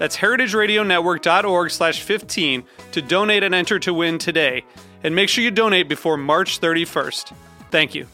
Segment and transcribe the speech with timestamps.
[0.00, 4.64] That's heritageradionetwork.org slash 15 to donate and enter to win today.
[5.04, 7.34] And make sure you donate before March 31st.
[7.70, 8.06] Thank you.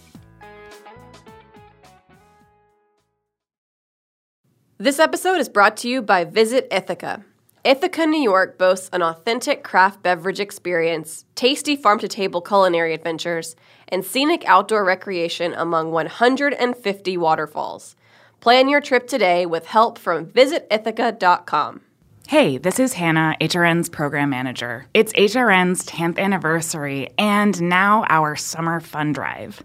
[4.79, 7.25] This episode is brought to you by Visit Ithaca.
[7.65, 13.55] Ithaca, New York boasts an authentic craft beverage experience, tasty farm to table culinary adventures,
[13.87, 17.95] and scenic outdoor recreation among 150 waterfalls.
[18.41, 21.81] Plan your trip today with help from visitithaca.com.
[22.29, 24.87] Hey, this is Hannah, HRN's program manager.
[24.93, 29.63] It's HRN's 10th anniversary and now our summer fun drive.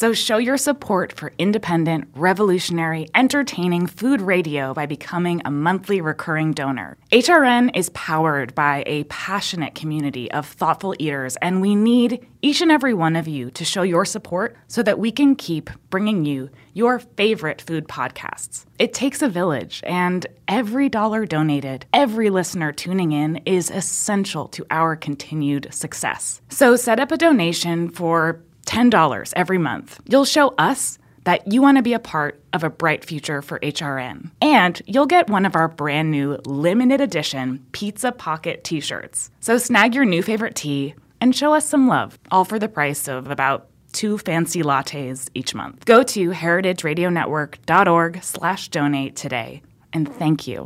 [0.00, 6.52] So show your support for independent, revolutionary, entertaining food radio by becoming a monthly recurring
[6.52, 6.96] donor.
[7.12, 12.72] HRN is powered by a passionate community of thoughtful eaters, and we need each and
[12.72, 16.48] every one of you to show your support so that we can keep bringing you
[16.72, 18.64] your favorite food podcasts.
[18.78, 24.64] It takes a village, and every dollar donated, every listener tuning in is essential to
[24.70, 26.40] our continued success.
[26.48, 30.00] So set up a donation for $10 every month.
[30.06, 33.58] You'll show us that you want to be a part of a bright future for
[33.60, 34.30] HRN.
[34.40, 39.30] And you'll get one of our brand new limited edition Pizza Pocket t shirts.
[39.40, 43.08] So snag your new favorite tea and show us some love, all for the price
[43.08, 45.84] of about two fancy lattes each month.
[45.84, 49.62] Go to heritageradionetwork.org slash donate today.
[49.92, 50.64] And thank you.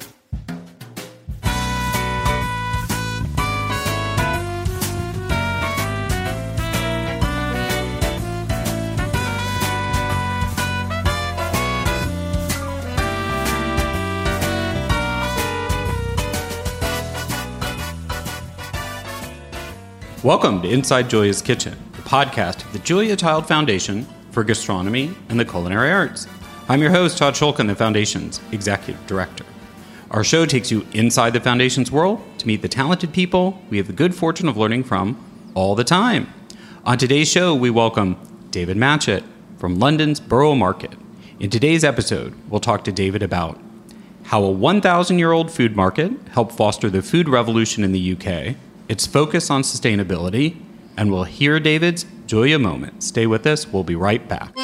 [20.25, 25.39] Welcome to Inside Julia's Kitchen, the podcast of the Julia Child Foundation for Gastronomy and
[25.39, 26.27] the Culinary Arts.
[26.67, 29.45] I'm your host, Todd Schulkin, the Foundation's Executive Director.
[30.11, 33.87] Our show takes you inside the Foundation's world to meet the talented people we have
[33.87, 35.23] the good fortune of learning from
[35.55, 36.33] all the time.
[36.87, 38.17] On today's show, we welcome
[38.51, 39.25] David Matchett
[39.59, 40.95] from London's Borough Market.
[41.39, 43.61] In today's episode, we'll talk to David about
[44.23, 48.57] how a 1,000 year old food market helped foster the food revolution in the UK
[48.89, 50.61] its focus on sustainability,
[50.97, 53.03] and we'll hear David's Julia moment.
[53.03, 54.55] Stay with us, we'll be right back.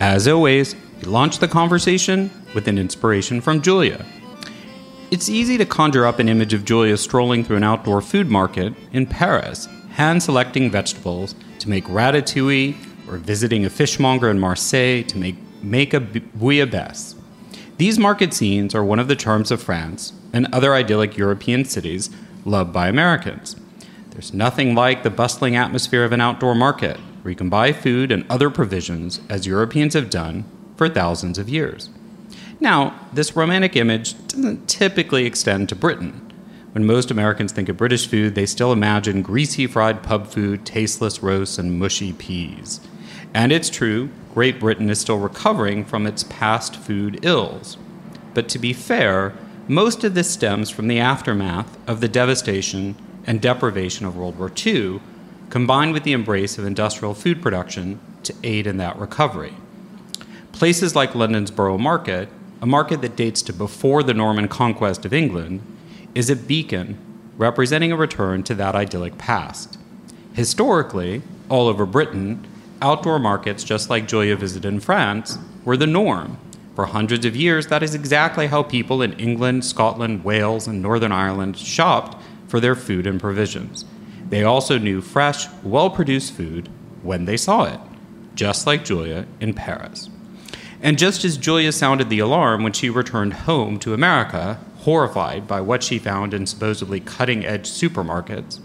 [0.00, 4.04] As always, we launch the conversation with an inspiration from Julia.
[5.10, 8.74] It's easy to conjure up an image of Julia strolling through an outdoor food market
[8.92, 12.74] in Paris, hand selecting vegetables to make ratatouille
[13.12, 17.14] or visiting a fishmonger in Marseille to make, make a bouillabaisse.
[17.76, 22.10] These market scenes are one of the charms of France and other idyllic European cities
[22.44, 23.56] loved by Americans.
[24.10, 28.10] There's nothing like the bustling atmosphere of an outdoor market where you can buy food
[28.10, 30.44] and other provisions as Europeans have done
[30.76, 31.90] for thousands of years.
[32.60, 36.32] Now, this romantic image doesn't typically extend to Britain.
[36.72, 41.22] When most Americans think of British food, they still imagine greasy fried pub food, tasteless
[41.22, 42.80] roasts, and mushy peas.
[43.34, 47.76] And it's true, Great Britain is still recovering from its past food ills.
[48.34, 49.34] But to be fair,
[49.68, 52.96] most of this stems from the aftermath of the devastation
[53.26, 55.00] and deprivation of World War II,
[55.50, 59.54] combined with the embrace of industrial food production to aid in that recovery.
[60.52, 62.28] Places like London's Borough Market,
[62.60, 65.60] a market that dates to before the Norman conquest of England,
[66.14, 66.98] is a beacon
[67.36, 69.78] representing a return to that idyllic past.
[70.34, 72.46] Historically, all over Britain,
[72.82, 76.36] outdoor markets, just like Julia visited in France, were the norm.
[76.74, 81.12] For hundreds of years, that is exactly how people in England, Scotland, Wales, and Northern
[81.12, 83.84] Ireland shopped for their food and provisions.
[84.28, 86.68] They also knew fresh, well produced food
[87.02, 87.80] when they saw it,
[88.34, 90.08] just like Julia in Paris.
[90.80, 95.60] And just as Julia sounded the alarm when she returned home to America, horrified by
[95.60, 98.58] what she found in supposedly cutting edge supermarkets,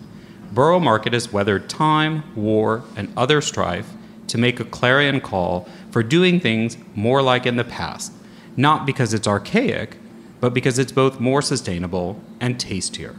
[0.51, 3.93] Borough Market has weathered time, war, and other strife
[4.27, 8.11] to make a clarion call for doing things more like in the past,
[8.55, 9.97] not because it's archaic,
[10.39, 13.15] but because it's both more sustainable and tastier.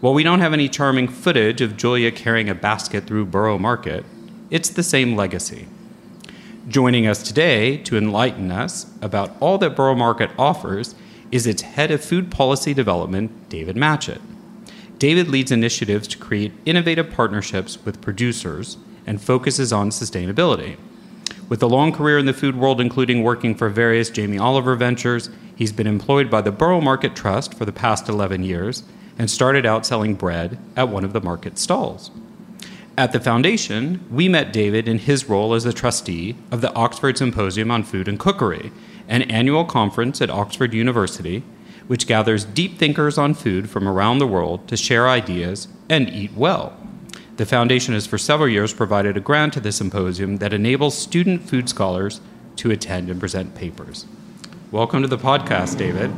[0.00, 4.04] While we don't have any charming footage of Julia carrying a basket through Borough Market,
[4.50, 5.66] it's the same legacy.
[6.68, 10.94] Joining us today to enlighten us about all that Borough Market offers
[11.32, 14.20] is its head of food policy development, David Matchett.
[14.98, 18.76] David leads initiatives to create innovative partnerships with producers
[19.08, 20.76] and focuses on sustainability.
[21.48, 25.30] With a long career in the food world, including working for various Jamie Oliver ventures,
[25.56, 28.82] he's been employed by the Borough Market Trust for the past 11 years
[29.18, 32.10] and started out selling bread at one of the market stalls.
[32.98, 37.16] At the foundation, we met David in his role as a trustee of the Oxford
[37.16, 38.70] Symposium on Food and Cookery,
[39.08, 41.42] an annual conference at Oxford University
[41.88, 46.32] which gathers deep thinkers on food from around the world to share ideas and eat
[46.34, 46.76] well.
[47.38, 51.48] The foundation has for several years provided a grant to the symposium that enables student
[51.48, 52.20] food scholars
[52.56, 54.06] to attend and present papers.
[54.72, 56.10] Welcome to the podcast, David.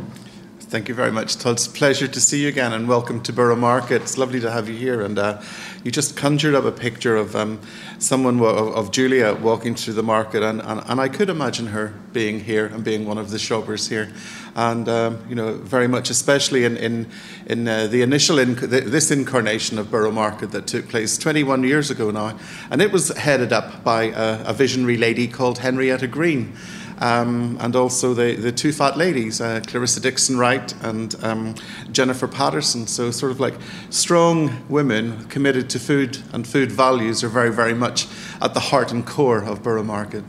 [0.70, 1.37] Thank you very much.
[1.37, 1.55] Todd.
[1.55, 4.02] It's a pleasure to see you again and welcome to Borough Market.
[4.02, 5.00] It's lovely to have you here.
[5.00, 5.43] And uh,
[5.82, 7.58] you just conjured up a picture of um,
[7.99, 10.44] someone, of, of, Julia walking through the market.
[10.44, 13.88] And, and, and, I could imagine her being here and being one of the shoppers
[13.88, 14.12] here.
[14.55, 17.08] And, um, you know, very much, especially in, in,
[17.46, 21.90] in uh, the initial, inc- this incarnation of Borough Market that took place 21 years
[21.90, 22.38] ago now.
[22.70, 26.56] And it was headed up by a, a visionary lady called Henrietta Green
[27.00, 31.55] um, and also the, the two fat ladies, uh, Clarissa Dickson Wright and um,
[31.91, 32.87] Jennifer Paterson.
[32.87, 33.55] So, sort of like
[33.88, 38.06] strong women committed to food and food values are very, very much
[38.41, 40.25] at the heart and core of Borough Market.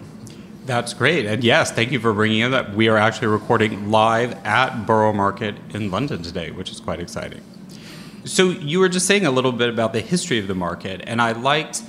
[0.66, 1.26] That's great.
[1.26, 2.74] And yes, thank you for bringing in that.
[2.74, 7.42] We are actually recording live at Borough Market in London today, which is quite exciting.
[8.24, 11.20] So you were just saying a little bit about the history of the market, and
[11.20, 11.82] I liked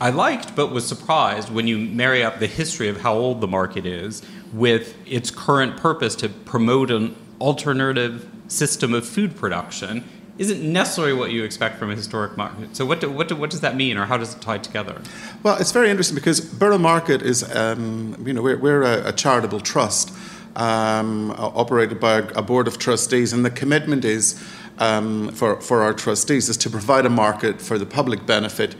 [0.00, 3.48] I liked but was surprised when you marry up the history of how old the
[3.48, 4.22] market is
[4.52, 10.04] with its current purpose to promote an alternative system of food production
[10.38, 12.76] isn't necessarily what you expect from a historic market.
[12.76, 15.02] So, what, do, what, do, what does that mean, or how does it tie together?
[15.42, 19.12] Well, it's very interesting because Borough Market is, um, you know, we're, we're a, a,
[19.12, 20.12] charitable trust
[20.54, 24.40] um, operated by a, board of trustees, and the commitment is
[24.78, 28.76] um, for, for our trustees is to provide a market for the public benefit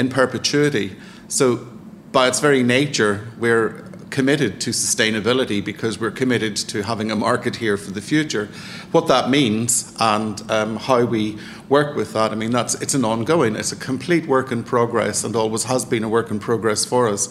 [0.00, 0.96] in perpetuity.
[1.28, 1.68] So,
[2.10, 7.56] by its very nature, we're committed to sustainability because we're committed to having a market
[7.56, 8.46] here for the future.
[8.90, 11.38] What that means and um, how we
[11.68, 15.22] work with that, I mean, that's it's an ongoing, it's a complete work in progress,
[15.22, 17.28] and always has been a work in progress for us.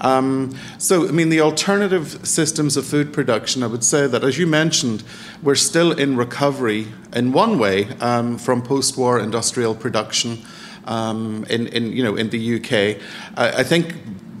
[0.00, 4.38] Um, so, I mean, the alternative systems of food production, I would say that, as
[4.38, 5.04] you mentioned,
[5.42, 10.38] we're still in recovery in one way um, from post-war industrial production
[10.86, 13.02] um, in, in, you know, in the UK.
[13.36, 13.94] I, I think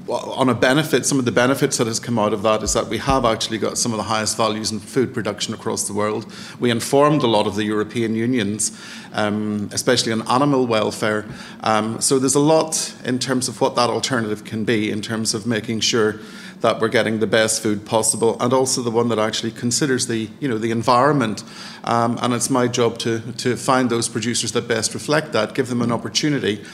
[0.08, 2.86] on a benefit, some of the benefits that has come out of that is that
[2.86, 6.30] we have actually got some of the highest values in food production across the world.
[6.58, 8.78] We informed a lot of the European unions,
[9.12, 11.26] um, especially on animal welfare.
[11.60, 15.34] Um, so there's a lot in terms of what that alternative can be in terms
[15.34, 16.20] of making sure
[16.62, 20.28] that we're getting the best food possible, and also the one that actually considers the
[20.40, 21.44] you know the environment.
[21.84, 25.68] Um, and it's my job to to find those producers that best reflect that, give
[25.68, 26.64] them an opportunity,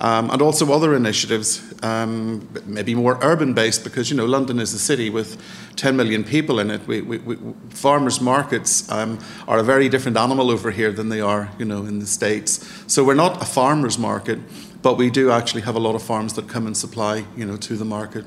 [0.00, 4.72] um, and also other initiatives, um, maybe more urban based, because you know London is
[4.74, 5.36] a city with
[5.76, 6.86] 10 million people in it.
[6.88, 7.36] We, we, we,
[7.70, 11.84] farmers markets um, are a very different animal over here than they are, you know,
[11.84, 12.68] in the states.
[12.88, 14.40] So we're not a farmers market,
[14.82, 17.56] but we do actually have a lot of farms that come and supply, you know,
[17.56, 18.24] to the market.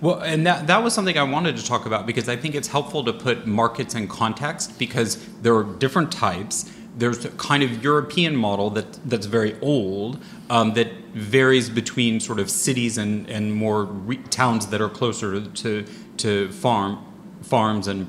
[0.00, 2.68] Well, and that, that was something I wanted to talk about because I think it's
[2.68, 6.70] helpful to put markets in context because there are different types.
[6.96, 12.38] There's a kind of European model that that's very old um, that varies between sort
[12.38, 15.84] of cities and, and more re- towns that are closer to,
[16.18, 17.04] to farm
[17.42, 18.08] farms and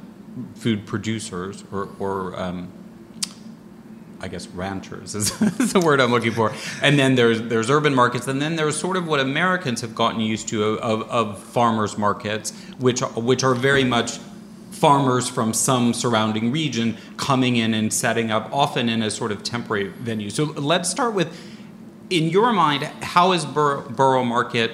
[0.55, 2.71] food producers or, or um,
[4.21, 6.53] I guess ranchers is, is, the word I'm looking for.
[6.81, 10.19] And then there's there's urban markets, and then there's sort of what Americans have gotten
[10.19, 14.19] used to of, of farmers markets, which which are very much
[14.71, 19.43] farmers from some surrounding region coming in and setting up, often in a sort of
[19.43, 20.29] temporary venue.
[20.29, 21.35] So let's start with,
[22.09, 24.71] in your mind, how is Bor- Borough Market?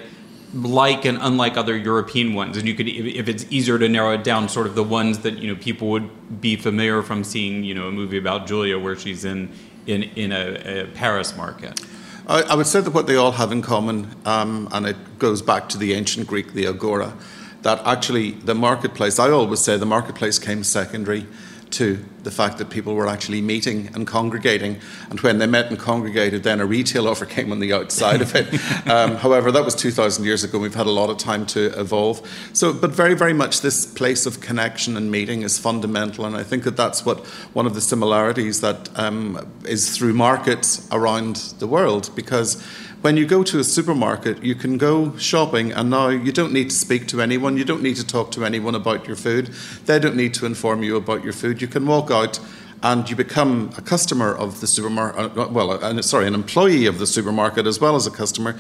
[0.54, 4.24] Like and unlike other European ones, and you could, if it's easier to narrow it
[4.24, 7.74] down, sort of the ones that you know people would be familiar from seeing, you
[7.74, 9.52] know, a movie about Julia where she's in
[9.86, 11.82] in in a, a Paris market.
[12.28, 15.44] I, I, would say that what they all have in common, um, and it goes
[15.44, 17.16] back to the ancient Greek, the agora,
[17.62, 21.28] that actually the marketplace, I always say the marketplace came secondary
[21.76, 24.80] to the fact that people were actually meeting and congregating.
[25.10, 28.36] And when they met and congregated, then a retail offer came on the outside of
[28.36, 28.48] it.
[28.86, 30.60] Um, however, that was 2,000 years ago.
[30.60, 32.22] We've had a lot of time to evolve.
[32.54, 36.26] So, but very, very much this place of connection and meeting is fundamental.
[36.26, 40.88] And I think that that's what one of the similarities that um, is through markets
[40.92, 42.64] around the world because
[43.02, 46.70] when you go to a supermarket, you can go shopping, and now you don't need
[46.70, 47.58] to speak to anyone.
[47.58, 49.48] You don't need to talk to anyone about your food.
[49.86, 51.62] They don't need to inform you about your food.
[51.62, 52.40] You can walk out
[52.84, 57.00] and you become a customer of the supermarket, uh, well, uh, sorry, an employee of
[57.00, 58.56] the supermarket as well as a customer,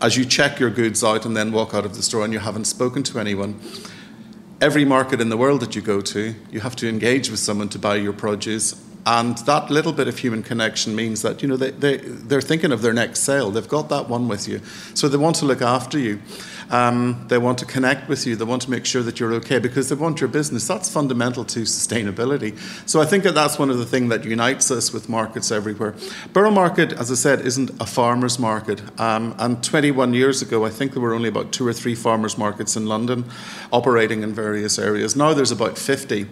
[0.00, 2.40] as you check your goods out and then walk out of the store and you
[2.40, 3.60] haven't spoken to anyone.
[4.60, 7.68] Every market in the world that you go to, you have to engage with someone
[7.68, 8.74] to buy your produce,
[9.08, 12.72] and that little bit of human connection means that you know they, they, they're thinking
[12.72, 13.50] of their next sale.
[13.50, 14.60] They've got that one with you.
[14.92, 16.20] So they want to look after you.
[16.70, 18.36] Um, they want to connect with you.
[18.36, 20.68] They want to make sure that you're okay because they want your business.
[20.68, 22.58] That's fundamental to sustainability.
[22.86, 25.94] So I think that that's one of the things that unites us with markets everywhere.
[26.34, 28.82] Borough Market, as I said, isn't a farmer's market.
[29.00, 32.36] Um, and 21 years ago, I think there were only about two or three farmers
[32.36, 33.24] markets in London
[33.72, 35.16] operating in various areas.
[35.16, 36.26] Now there's about 50.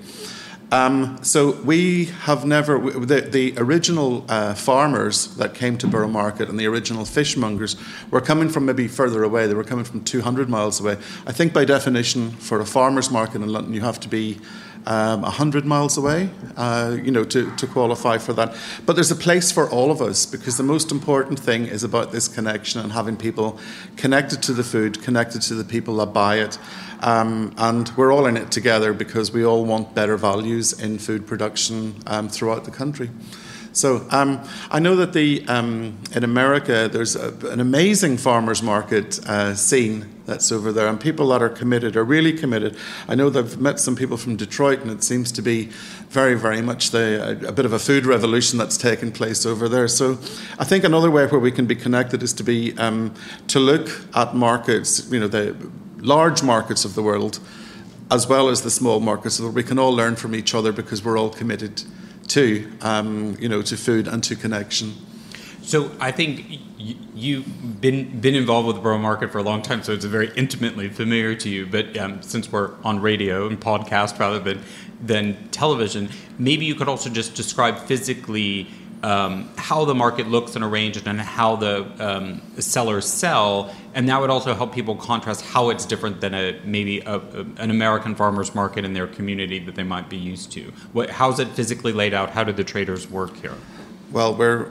[0.72, 6.48] Um, so we have never, the, the original uh, farmers that came to Borough Market
[6.48, 7.76] and the original fishmongers
[8.10, 9.46] were coming from maybe further away.
[9.46, 10.98] They were coming from 200 miles away.
[11.24, 14.40] I think by definition, for a farmer's market in London, you have to be
[14.86, 18.56] um, 100 miles away, uh, you know, to, to qualify for that.
[18.84, 22.12] But there's a place for all of us because the most important thing is about
[22.12, 23.58] this connection and having people
[23.96, 26.58] connected to the food, connected to the people that buy it.
[27.00, 31.26] Um, and we're all in it together because we all want better values in food
[31.26, 33.10] production um, throughout the country.
[33.76, 39.18] So um, I know that the um, in America there's a, an amazing farmers market
[39.28, 42.74] uh, scene that's over there, and people that are committed are really committed.
[43.06, 45.66] I know that I've met some people from Detroit, and it seems to be
[46.08, 49.68] very, very much the, a, a bit of a food revolution that's taken place over
[49.68, 49.88] there.
[49.88, 50.12] So
[50.58, 53.12] I think another way where we can be connected is to be um,
[53.48, 55.54] to look at markets, you know, the
[55.98, 57.40] large markets of the world,
[58.10, 60.72] as well as the small markets, so that we can all learn from each other
[60.72, 61.82] because we're all committed
[62.28, 64.94] to, um, you know, to food and to connection.
[65.62, 69.82] So I think you've been been involved with the borough market for a long time,
[69.82, 71.66] so it's very intimately familiar to you.
[71.66, 74.62] But um, since we're on radio and podcast rather than
[75.00, 78.68] than television, maybe you could also just describe physically
[79.02, 84.20] um, how the market looks and arranged and how the um, sellers sell, and that
[84.20, 88.14] would also help people contrast how it's different than a maybe a, a, an American
[88.14, 90.72] farmers market in their community that they might be used to.
[90.92, 92.30] What, how's it physically laid out?
[92.30, 93.54] How do the traders work here?
[94.12, 94.70] Well, we're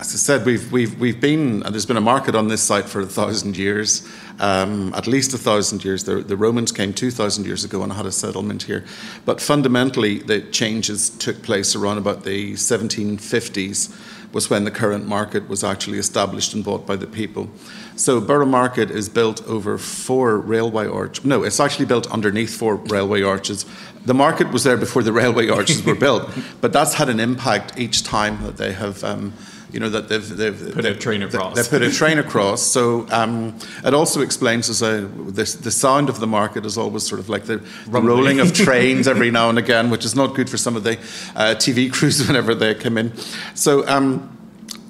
[0.00, 3.00] as I said, we've, we've, we've been, there's been a market on this site for
[3.00, 4.08] a thousand years,
[4.40, 6.02] um, at least a thousand years.
[6.02, 8.84] The, the Romans came 2,000 years ago and had a settlement here.
[9.24, 13.96] But fundamentally, the changes took place around about the 1750s,
[14.34, 17.48] was when the current market was actually established and bought by the people.
[17.94, 21.24] So Borough Market is built over four railway arches.
[21.24, 23.64] No, it's actually built underneath four railway arches.
[24.04, 26.28] The market was there before the railway arches were built,
[26.60, 29.04] but that's had an impact each time that they have.
[29.04, 29.32] Um,
[29.74, 31.56] you know that they've, they've put they've, a train across.
[31.56, 32.62] They put a train across.
[32.62, 37.04] So um, it also explains as a the, the sound of the market is always
[37.04, 37.56] sort of like the,
[37.88, 40.84] the rolling of trains every now and again, which is not good for some of
[40.84, 40.92] the
[41.34, 43.12] uh, TV crews whenever they come in.
[43.54, 43.86] So.
[43.88, 44.30] Um,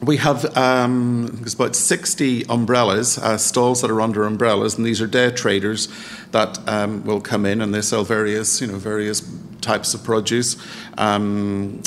[0.03, 5.01] we have um, there's about 60 umbrellas, uh, stalls that are under umbrellas, and these
[5.01, 5.89] are day traders
[6.33, 9.27] that um, will come in and they sell various, you know, various
[9.63, 10.57] types of produce.
[10.99, 11.83] Um,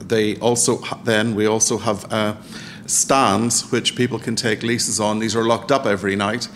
[0.00, 2.36] they also then we also have uh,
[2.86, 5.18] stands which people can take leases on.
[5.18, 6.48] These are locked up every night.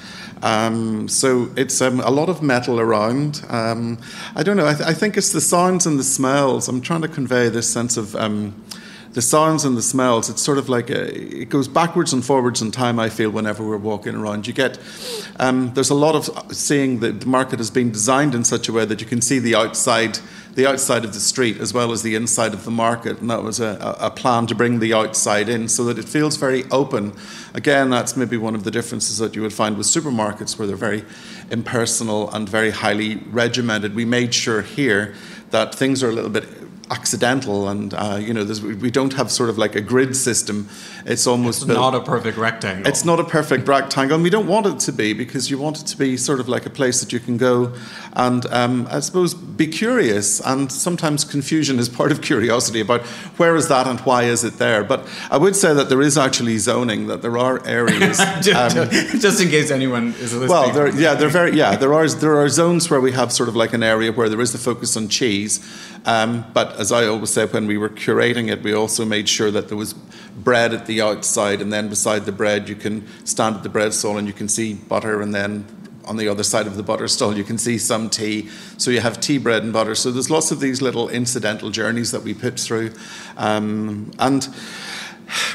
[0.42, 3.44] Um, so it's um, a lot of metal around.
[3.48, 3.98] Um,
[4.34, 4.66] I don't know.
[4.66, 6.68] I, th- I, think it's the sounds and the smells.
[6.68, 8.54] I'm trying to convey this sense of um,
[9.16, 12.60] the sounds and the smells, it's sort of like a, it goes backwards and forwards
[12.60, 12.98] in time.
[12.98, 14.78] I feel whenever we're walking around, you get
[15.40, 18.74] um, there's a lot of seeing that the market has been designed in such a
[18.74, 20.18] way that you can see the outside,
[20.56, 23.42] the outside of the street as well as the inside of the market, and that
[23.42, 27.12] was a, a plan to bring the outside in so that it feels very open.
[27.52, 30.74] Again, that's maybe one of the differences that you would find with supermarkets where they're
[30.74, 31.04] very
[31.50, 33.94] impersonal and very highly regimented.
[33.94, 35.14] We made sure here
[35.50, 36.48] that things are a little bit
[36.90, 38.44] accidental and uh, you know
[38.80, 40.68] we don't have sort of like a grid system.
[41.04, 42.86] It's almost it's not a perfect rectangle.
[42.86, 45.80] It's not a perfect rectangle and we don't want it to be because you want
[45.80, 47.74] it to be sort of like a place that you can go
[48.14, 53.02] and um, I suppose be curious and sometimes confusion is part of curiosity about
[53.36, 54.84] where is that and why is it there.
[54.84, 58.90] But I would say that there is actually zoning that there are areas just, um,
[59.20, 60.48] just, in case anyone is listening.
[60.48, 63.48] Well there, yeah they're very yeah there are there are zones where we have sort
[63.48, 65.60] of like an area where there is the focus on cheese
[66.04, 69.50] um, but as I always said, when we were curating it, we also made sure
[69.50, 73.56] that there was bread at the outside, and then beside the bread, you can stand
[73.56, 75.64] at the bread stall and you can see butter, and then
[76.04, 78.48] on the other side of the butter stall, you can see some tea.
[78.78, 79.94] So you have tea, bread, and butter.
[79.94, 82.92] So there's lots of these little incidental journeys that we put through,
[83.36, 84.48] um, and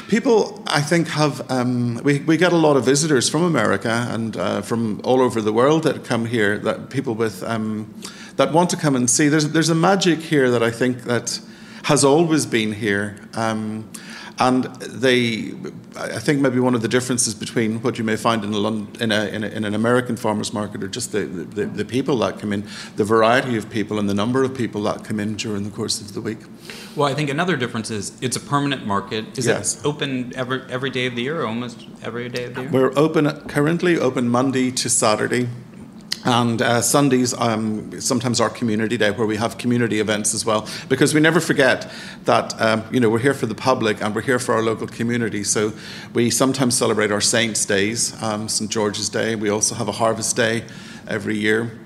[0.08, 4.36] people i think have um, we, we get a lot of visitors from america and
[4.36, 7.92] uh, from all over the world that come here that people with um,
[8.44, 9.28] that want to come and see.
[9.28, 11.40] There's, there's a magic here that I think that
[11.84, 13.16] has always been here.
[13.34, 13.88] Um,
[14.38, 15.52] and they,
[15.96, 19.12] I think maybe one of the differences between what you may find in, a in,
[19.12, 22.40] a, in, a, in an American farmers market are just the, the, the, people that
[22.40, 25.62] come in, the variety of people, and the number of people that come in during
[25.62, 26.38] the course of the week.
[26.96, 29.38] Well, I think another difference is it's a permanent market.
[29.38, 29.76] Is yes.
[29.76, 32.70] it open every, every day of the year, almost every day of the year?
[32.70, 35.48] We're open currently open Monday to Saturday.
[36.24, 40.68] And uh, Sundays, um, sometimes our community day, where we have community events as well,
[40.88, 41.90] because we never forget
[42.24, 44.86] that um, you know we're here for the public and we're here for our local
[44.86, 45.42] community.
[45.42, 45.72] So
[46.14, 49.34] we sometimes celebrate our Saints' Days, um, St George's Day.
[49.34, 50.64] We also have a Harvest Day
[51.08, 51.81] every year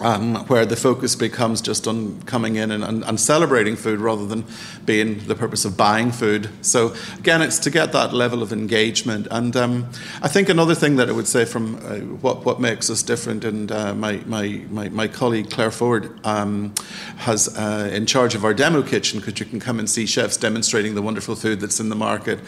[0.00, 4.26] um, where the focus becomes just on coming in and, and, and, celebrating food rather
[4.26, 4.44] than
[4.86, 6.48] being the purpose of buying food.
[6.62, 9.26] So, again, it's to get that level of engagement.
[9.30, 9.90] And um,
[10.22, 13.44] I think another thing that I would say from uh, what, what makes us different,
[13.44, 16.74] and uh, my, my, my, my, colleague Claire Ford um,
[17.16, 20.36] has uh, in charge of our demo kitchen, because you can come and see chefs
[20.36, 22.38] demonstrating the wonderful food that's in the market.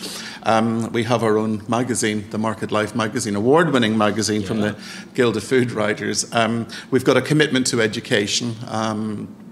[0.45, 4.47] Um, we have our own magazine, the Market Life magazine, award winning magazine yeah.
[4.47, 4.77] from the
[5.15, 6.33] Guild of Food Writers.
[6.33, 8.55] Um, we've got a commitment to education.
[8.69, 9.50] Um,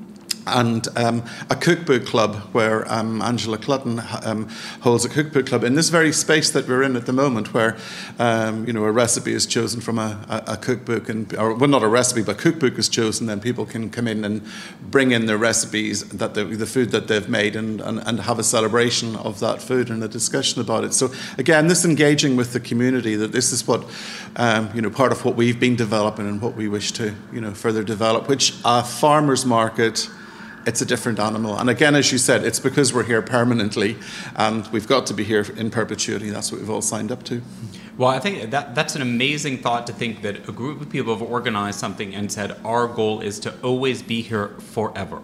[0.57, 4.49] and um, a cookbook club where um, Angela Clutton um,
[4.81, 7.77] holds a cookbook club in this very space that we're in at the moment, where
[8.19, 11.69] um, you know a recipe is chosen from a, a, a, cookbook, and or well,
[11.69, 13.27] not a recipe, but cookbook is chosen.
[13.27, 14.47] Then people can come in and
[14.81, 18.39] bring in their recipes that the, the food that they've made, and, and, and have
[18.39, 20.95] a celebration of that food and a discussion about it.
[20.95, 23.85] So again, this engaging with the community that this is what
[24.37, 27.41] um, you know part of what we've been developing and what we wish to you
[27.41, 30.09] know further develop, which a farmers market
[30.69, 31.57] it's a different animal.
[31.57, 33.97] And again, as you said, it's because we're here permanently
[34.37, 36.29] and we've got to be here in perpetuity.
[36.29, 37.41] That's what we've all signed up to.
[37.97, 41.17] Well, I think that that's an amazing thought to think that a group of people
[41.17, 45.21] have organized something and said our goal is to always be here forever,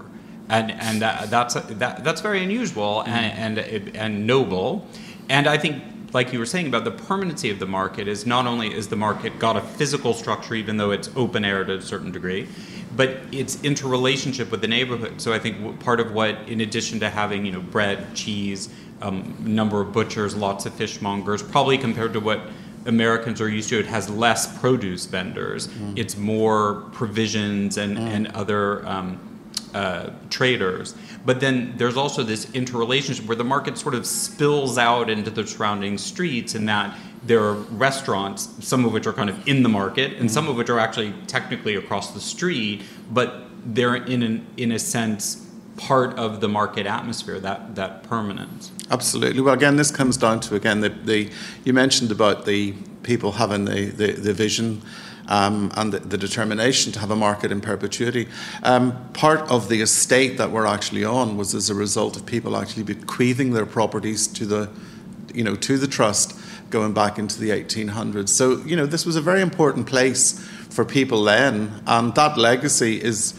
[0.48, 4.88] and and that, that's that, that's very unusual and, and and noble,
[5.28, 8.46] and I think like you were saying about the permanency of the market is not
[8.46, 11.82] only is the market got a physical structure even though it's open air to a
[11.82, 12.48] certain degree
[12.96, 15.20] but it's interrelationship with the neighborhood.
[15.20, 18.68] So I think part of what, in addition to having you know bread, cheese,
[19.02, 22.40] um, number of butchers, lots of fishmongers, probably compared to what
[22.86, 25.68] Americans are used to, it has less produce vendors.
[25.68, 25.98] Mm.
[25.98, 28.00] It's more provisions and mm.
[28.00, 28.86] and other.
[28.86, 29.30] Um,
[29.74, 30.94] uh, traders.
[31.26, 35.44] But then there's also this interrelationship where the market sort of spills out into the
[35.44, 39.68] surrounding streets, and that there are restaurants, some of which are kind of in the
[39.68, 40.28] market, and mm-hmm.
[40.28, 44.78] some of which are actually technically across the street, but they're in an, in a
[44.78, 45.40] sense
[45.76, 48.70] part of the market atmosphere that that permanence.
[48.90, 49.40] Absolutely.
[49.40, 51.30] Well, again, this comes down to again the, the
[51.64, 54.82] you mentioned about the people having the the, the vision
[55.26, 58.28] um, and the, the, determination to have a market in perpetuity.
[58.62, 62.58] Um, part of the estate that we're actually on was as a result of people
[62.58, 64.70] actually bequeathing their properties to the,
[65.32, 66.38] you know, to the trust
[66.74, 68.30] going back into the 1800s.
[68.30, 73.00] So, you know, this was a very important place for people then, and that legacy
[73.00, 73.32] is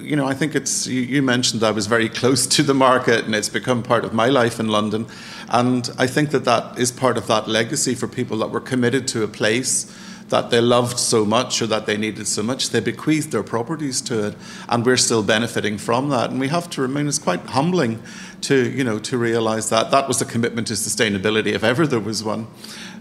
[0.00, 3.34] you know, I think it's, you, mentioned I was very close to the market and
[3.34, 5.06] it's become part of my life in London.
[5.48, 9.08] And I think that that is part of that legacy for people that were committed
[9.08, 9.92] to a place
[10.28, 14.00] that they loved so much or that they needed so much, they bequeathed their properties
[14.02, 14.34] to it,
[14.68, 16.30] and we're still benefiting from that.
[16.30, 17.08] And we have to remain.
[17.08, 18.02] It's quite humbling
[18.42, 22.00] to you know to realise that that was a commitment to sustainability, if ever there
[22.00, 22.46] was one.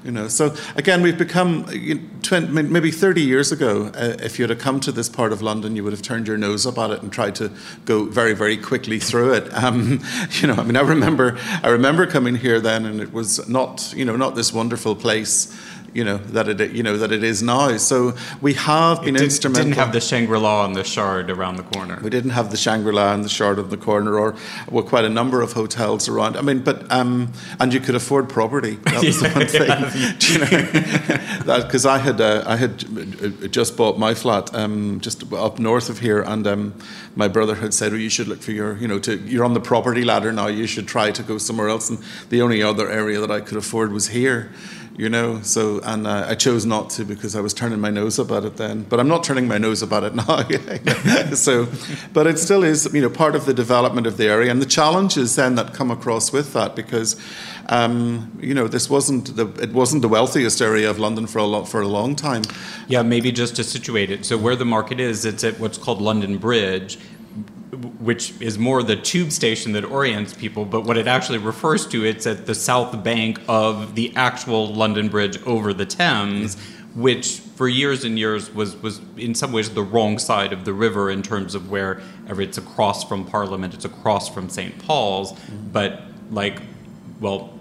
[0.03, 3.87] You know, so again, we've become you know, 20, maybe 30 years ago.
[3.87, 6.37] Uh, if you had come to this part of London, you would have turned your
[6.37, 7.51] nose up at it and tried to
[7.83, 9.51] go very, very quickly through it.
[9.67, 10.01] Um,
[10.39, 13.91] you know, I mean, I remember, I remember coming here then, and it was not,
[13.97, 15.53] you know, not this wonderful place
[15.97, 17.75] you know that it you know that it is now.
[17.77, 19.69] So we have been it did, instrumental.
[19.69, 21.99] Didn't have the Shangri La and the Shard around the corner.
[22.03, 24.35] We didn't have the Shangri La and the Shard of the corner, or
[24.69, 26.37] well, quite a number of hotels around.
[26.37, 28.75] I mean, but um, and you could afford property.
[28.75, 29.67] That was yeah, the one thing.
[29.67, 30.17] Yeah.
[31.41, 35.57] you know, because I had uh, I had just bought my flat um, just up
[35.57, 36.73] north of here, and um,
[37.15, 39.55] my brother had said, "Oh, you should look for your you know to you're on
[39.55, 40.45] the property ladder now.
[40.45, 41.97] You should try to go somewhere else." And
[42.29, 44.51] the only other area that I could afford was here
[44.97, 45.41] you know.
[45.41, 48.57] So, and uh, I chose not to because I was turning my nose at it
[48.57, 48.83] then.
[48.83, 51.33] But I'm not turning my nose about it now.
[51.35, 51.67] so,
[52.13, 54.65] but it still is, you know, part of the development of the area and the
[54.65, 57.15] challenges then that come across with that because.
[57.69, 61.43] Um, you know, this wasn't the it wasn't the wealthiest area of London for a
[61.43, 62.43] lot for a long time.
[62.87, 64.25] Yeah, maybe just to situate it.
[64.25, 66.97] So where the market is, it's at what's called London Bridge,
[67.99, 72.05] which is more the tube station that orients people, but what it actually refers to,
[72.05, 76.55] it's at the south bank of the actual London Bridge over the Thames,
[76.95, 80.73] which for years and years was, was in some ways the wrong side of the
[80.73, 84.77] river in terms of where it's across from Parliament, it's across from St.
[84.79, 85.33] Paul's,
[85.71, 86.61] but like,
[87.19, 87.56] well,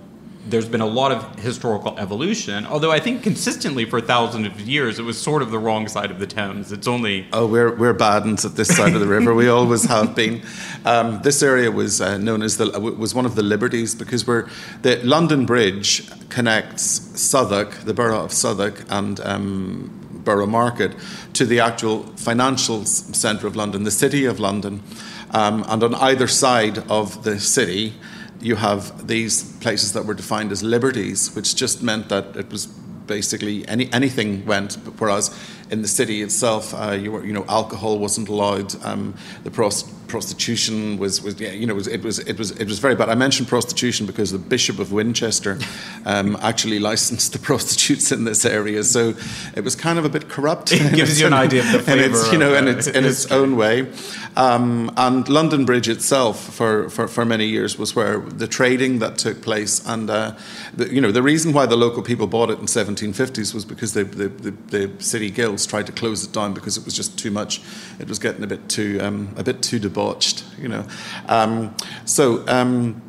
[0.48, 4.98] there's been a lot of historical evolution, although I think consistently for thousands of years
[4.98, 6.72] it was sort of the wrong side of the Thames.
[6.72, 9.34] It's only oh we're we're Badens at this side of the river.
[9.34, 10.42] We always have been.
[10.84, 14.48] Um, this area was uh, known as the was one of the Liberties because we're
[14.82, 16.84] the London Bridge connects
[17.20, 20.94] Southwark, the borough of Southwark, and um, Borough Market
[21.34, 24.82] to the actual financial centre of London, the city of London,
[25.30, 27.94] um, and on either side of the city
[28.40, 32.66] you have these places that were defined as liberties, which just meant that it was
[33.06, 34.74] basically any anything went.
[34.98, 35.30] Whereas
[35.70, 38.74] in the city itself, uh, you were you know alcohol wasn't allowed.
[38.84, 42.50] Um, the prost- prostitution was, was yeah, you know, it was, it was, it was,
[42.52, 43.08] it was very bad.
[43.08, 45.58] I mentioned prostitution because the Bishop of Winchester
[46.04, 49.14] um, actually licensed the prostitutes in this area, so
[49.54, 50.72] it was kind of a bit corrupt.
[50.72, 53.56] It gives you an idea of the flavor, you know, in its in its own
[53.56, 53.88] way.
[54.36, 59.16] Um, and London Bridge itself, for, for, for many years, was where the trading that
[59.16, 60.36] took place, and uh,
[60.74, 63.94] the, you know, the reason why the local people bought it in 1750s was because
[63.94, 67.18] the, the, the, the city guilds tried to close it down because it was just
[67.18, 67.60] too much.
[67.98, 70.84] It was getting a bit too um, a bit too debauched, you know.
[71.28, 72.46] Um, so.
[72.48, 73.02] Um,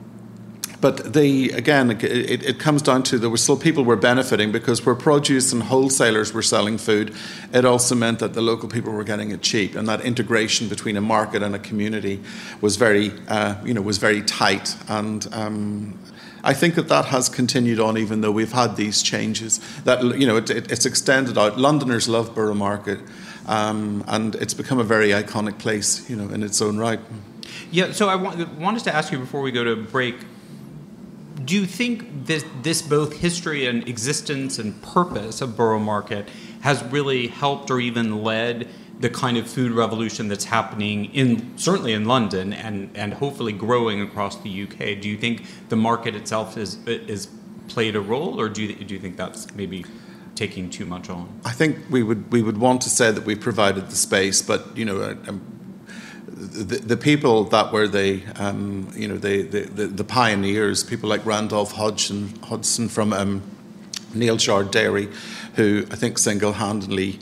[0.79, 4.85] but the again, it, it, comes down to there were still people were benefiting because
[4.85, 7.15] where produce and wholesalers were selling food,
[7.51, 10.95] it also meant that the local people were getting it cheap, and that integration between
[10.95, 12.19] a market and a community
[12.61, 14.77] was very, uh, you know, was very tight.
[14.87, 15.97] And um,
[16.43, 19.59] I think that that has continued on, even though we've had these changes.
[19.83, 21.57] That you know, it, it's extended out.
[21.57, 22.99] Londoners love Borough Market.
[23.47, 26.99] Um, and it's become a very iconic place, you know, in its own right.
[27.71, 27.93] Yeah.
[27.93, 30.15] So I wanted to ask you before we go to break.
[31.45, 36.27] Do you think this, this both history and existence and purpose of Borough Market
[36.61, 38.67] has really helped or even led
[38.99, 44.01] the kind of food revolution that's happening in certainly in London and and hopefully growing
[44.01, 44.99] across the UK?
[44.99, 47.27] Do you think the market itself is is
[47.67, 49.85] played a role, or do you do you think that's maybe
[50.35, 51.27] taking too much on?
[51.45, 54.75] I think we would we would want to say that we've provided the space, but
[54.77, 55.17] you know.
[55.27, 55.53] Um,
[56.39, 61.25] the, the, people that were the, um, you know, the, the, the, pioneers, people like
[61.25, 63.41] Randolph Hodgson, Hudson from um,
[64.13, 65.09] Neal's Yard Dairy,
[65.55, 67.19] who I think single-handedly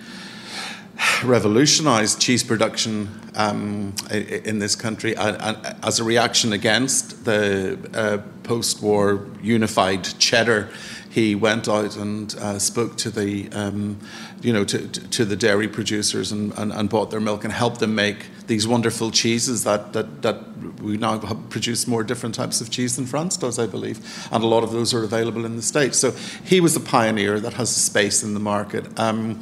[1.23, 10.03] revolutionized cheese production um, in this country as a reaction against the uh, post-war unified
[10.19, 10.69] cheddar
[11.15, 13.97] he went out and uh, spoke to the, um,
[14.41, 17.79] you know, to, to the dairy producers and, and, and, bought their milk and helped
[17.79, 20.43] them make these wonderful cheeses that, that, that
[20.81, 21.17] we now
[21.49, 24.73] produce more different types of cheese than France does, I believe, and a lot of
[24.73, 25.97] those are available in the States.
[25.97, 26.11] So
[26.43, 28.99] he was a pioneer that has a space in the market.
[28.99, 29.41] Um,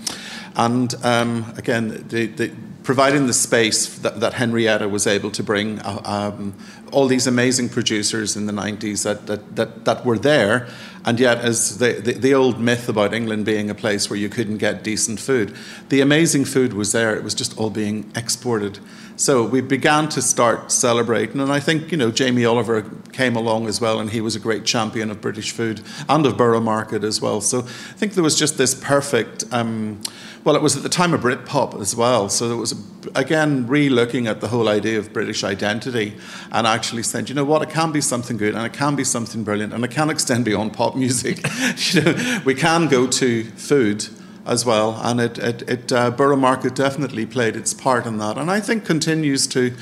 [0.56, 2.52] and um, again, the, the
[2.84, 6.54] providing the space that, that, Henrietta was able to bring uh, um,
[6.91, 10.67] all these amazing producers in the 90s that, that, that, that were there.
[11.06, 14.30] And yet, as the, the, the, old myth about England being a place where you
[14.30, 15.56] couldn't get decent food,
[15.89, 17.15] the amazing food was there.
[17.15, 18.80] It was just all being exported.
[19.15, 21.39] So we began to start celebrating.
[21.39, 24.39] And I think, you know, Jamie Oliver came along as well, and he was a
[24.39, 27.41] great champion of British food and of Borough Market as well.
[27.41, 29.43] So I think there was just this perfect.
[29.52, 30.02] Um,
[30.44, 32.28] well, it was at the time of Britpop as well.
[32.28, 32.76] So it was,
[33.16, 36.16] again, re looking at the whole idea of British identity
[36.52, 39.04] and actually saying, you know what, it can be something good and it can be
[39.04, 41.40] something brilliant and it can extend beyond pop music.
[41.94, 44.08] you know, we can go to food
[44.46, 48.38] as well, and it, it, it uh, Borough Market definitely played its part in that,
[48.38, 49.74] and I think continues to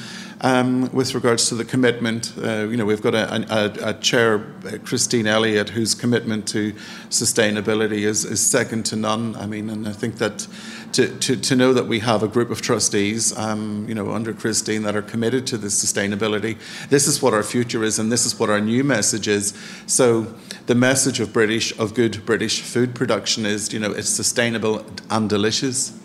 [0.41, 2.34] um, with regards to the commitment.
[2.38, 6.73] Uh, you know, we've got a, a, a, chair, uh, Christine Elliott, whose commitment to
[7.10, 9.36] sustainability is, is second to none.
[9.36, 10.47] I mean, and I think that
[10.93, 14.34] to, to, to know that we have a group of trustees, um, you know, under
[14.34, 16.58] Christine that are committed to this sustainability.
[16.89, 19.58] This is what our future is, and this is what our new message is.
[19.86, 20.23] So
[20.65, 25.30] the message of British, of good British food production is, you know, it's sustainable and
[25.30, 26.00] delicious.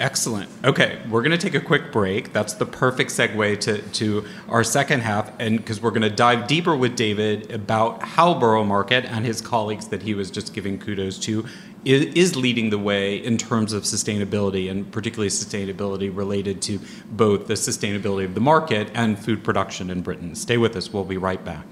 [0.00, 0.50] Excellent.
[0.64, 2.32] Okay, we're going to take a quick break.
[2.32, 6.48] That's the perfect segue to, to our second half, and because we're going to dive
[6.48, 10.78] deeper with David about how Borough Market and his colleagues that he was just giving
[10.78, 11.46] kudos to
[11.84, 17.46] is, is leading the way in terms of sustainability, and particularly sustainability related to both
[17.46, 20.34] the sustainability of the market and food production in Britain.
[20.34, 20.92] Stay with us.
[20.92, 21.64] We'll be right back.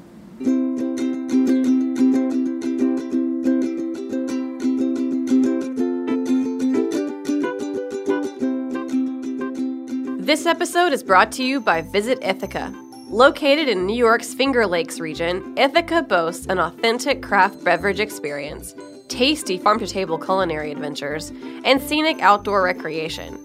[10.31, 12.73] This episode is brought to you by Visit Ithaca.
[13.09, 18.73] Located in New York's Finger Lakes region, Ithaca boasts an authentic craft beverage experience,
[19.09, 21.33] tasty farm to table culinary adventures,
[21.65, 23.45] and scenic outdoor recreation.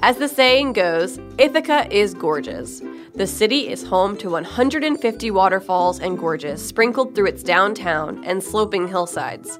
[0.00, 2.82] As the saying goes, Ithaca is gorgeous.
[3.14, 8.88] The city is home to 150 waterfalls and gorges sprinkled through its downtown and sloping
[8.88, 9.58] hillsides.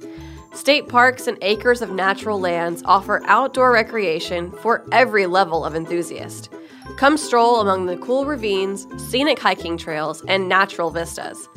[0.52, 6.50] State parks and acres of natural lands offer outdoor recreation for every level of enthusiast.
[6.96, 11.48] Come stroll among the cool ravines, scenic hiking trails, and natural vistas.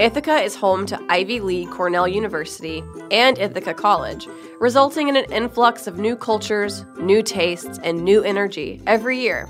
[0.00, 4.26] Ithaca is home to Ivy League Cornell University and Ithaca College,
[4.58, 9.46] resulting in an influx of new cultures, new tastes, and new energy every year.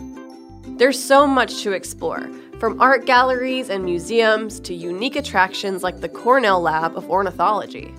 [0.77, 6.09] There's so much to explore, from art galleries and museums to unique attractions like the
[6.09, 7.95] Cornell Lab of Ornithology.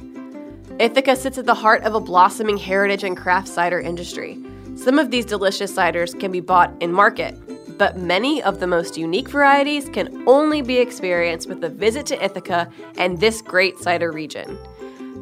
[0.80, 4.38] Ithaca sits at the heart of a blossoming heritage and craft cider industry,
[4.76, 7.36] some of these delicious ciders can be bought in market,
[7.78, 12.24] but many of the most unique varieties can only be experienced with a visit to
[12.24, 14.58] Ithaca and this great cider region.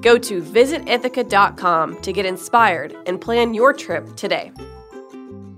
[0.01, 4.51] Go to visitithaca.com to get inspired and plan your trip today.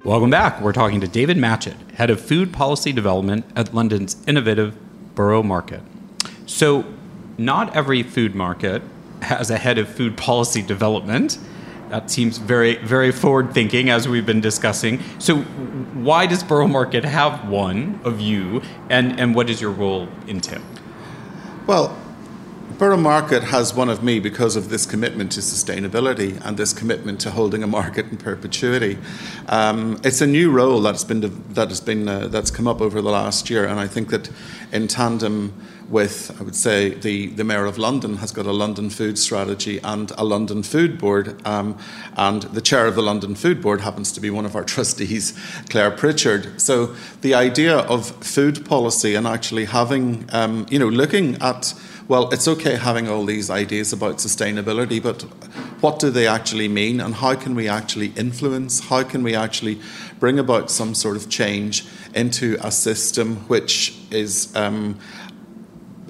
[0.03, 0.59] Welcome back.
[0.59, 4.75] We're talking to David Matchett, Head of Food Policy Development at London's innovative
[5.15, 5.81] Borough Market.
[6.45, 6.83] So,
[7.37, 8.81] not every food market
[9.21, 11.37] has a head of food policy development.
[11.93, 14.99] That seems very, very forward thinking, as we've been discussing.
[15.19, 15.43] So,
[15.93, 20.63] why does Borough Market have one of you, and, and what does your role entail?
[21.67, 21.95] Well,
[22.79, 27.21] Borough Market has one of me because of this commitment to sustainability and this commitment
[27.21, 28.97] to holding a market in perpetuity.
[29.47, 31.21] Um, it's a new role that's been
[31.53, 34.31] that has been uh, that's come up over the last year, and I think that
[34.71, 35.53] in tandem
[35.89, 39.79] with, I would say, the, the Mayor of London has got a London food strategy
[39.83, 41.45] and a London food board.
[41.45, 41.77] Um,
[42.15, 45.37] and the chair of the London food board happens to be one of our trustees,
[45.69, 46.61] Claire Pritchard.
[46.61, 51.73] So the idea of food policy and actually having, um, you know, looking at,
[52.07, 55.23] well, it's okay having all these ideas about sustainability, but
[55.81, 58.79] what do they actually mean and how can we actually influence?
[58.79, 59.79] How can we actually
[60.19, 64.97] bring about some sort of change into a system which is um,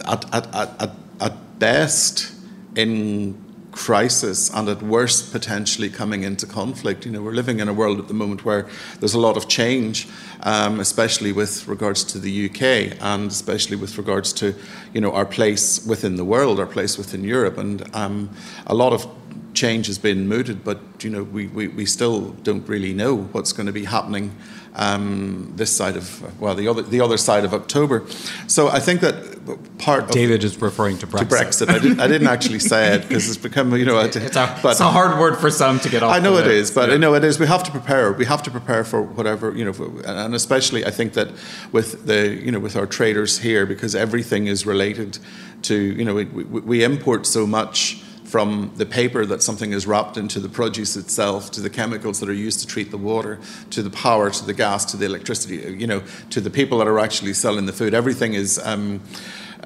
[0.06, 2.34] at, at, at, at best
[2.76, 7.06] in crisis and at worst potentially coming into conflict.
[7.06, 8.68] You know, we're living in a world at the moment where
[9.00, 10.08] there's a lot of change,
[10.42, 14.56] um, especially with regards to the UK and especially with regards to,
[14.94, 18.30] you know, our place within the world, our place within Europe, and um,
[18.68, 19.08] a lot of
[19.54, 23.54] change has been mooted, but you know, we, we, we still don't really know what's
[23.54, 24.36] going to be happening
[24.76, 28.06] um, this side of well the other the other side of October.
[28.48, 31.20] So I think that part David is referring to Brexit.
[31.20, 31.70] To Brexit.
[31.70, 34.72] I, did, I didn't actually say it because it's become you know it's, a, but,
[34.72, 36.14] it's a hard word for some to get off.
[36.14, 36.96] I know it, it is, but yeah.
[36.96, 37.40] I know it is.
[37.40, 38.12] We have to prepare.
[38.14, 41.30] We have to prepare for whatever you know, for, and especially I think that
[41.72, 45.20] with the you know with our traders here because everything is related
[45.64, 48.03] to you know we, we, we import so much
[48.34, 52.28] from the paper that something is wrapped into the produce itself to the chemicals that
[52.28, 55.58] are used to treat the water to the power to the gas to the electricity
[55.80, 59.00] you know to the people that are actually selling the food everything is um,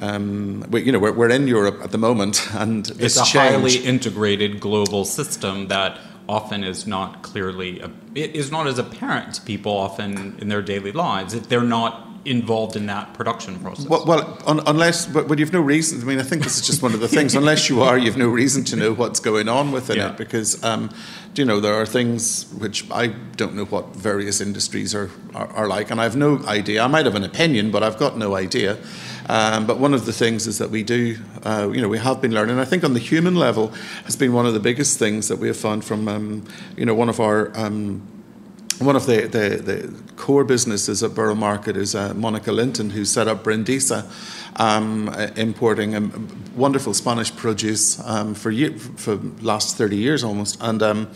[0.01, 3.53] um, we, you know we're, we're, in Europe at the moment and it's a change.
[3.53, 7.81] highly integrated global system that often is not clearly
[8.15, 12.06] it is not as apparent to people often in their daily lives if they're not
[12.27, 13.87] involved in that production process.
[13.87, 16.01] Well, well un- unless, but, but you've no reason.
[16.01, 17.35] I mean, I think this is just one of the things.
[17.35, 20.09] unless you are, you've no reason to know what's going on within yeah.
[20.09, 20.89] it because, um,
[21.35, 25.67] you know, there are things which I don't know what various industries are, are, are
[25.67, 26.83] like, and I have no idea.
[26.83, 28.77] I might have an opinion, but I've got no idea.
[29.29, 32.21] Um, but one of the things is that we do, uh, you know, we have
[32.21, 32.59] been learning.
[32.59, 33.69] I think on the human level
[34.05, 36.45] has been one of the biggest things that we have found from, um,
[36.77, 38.01] you know, one of our um,
[38.79, 43.05] one of the, the, the, core businesses at Borough Market is uh, Monika Linton, who
[43.05, 44.05] set up Brindisa,
[44.59, 50.57] um, importing um, wonderful Spanish produce um, for year, for last 30 years almost.
[50.61, 51.07] And um,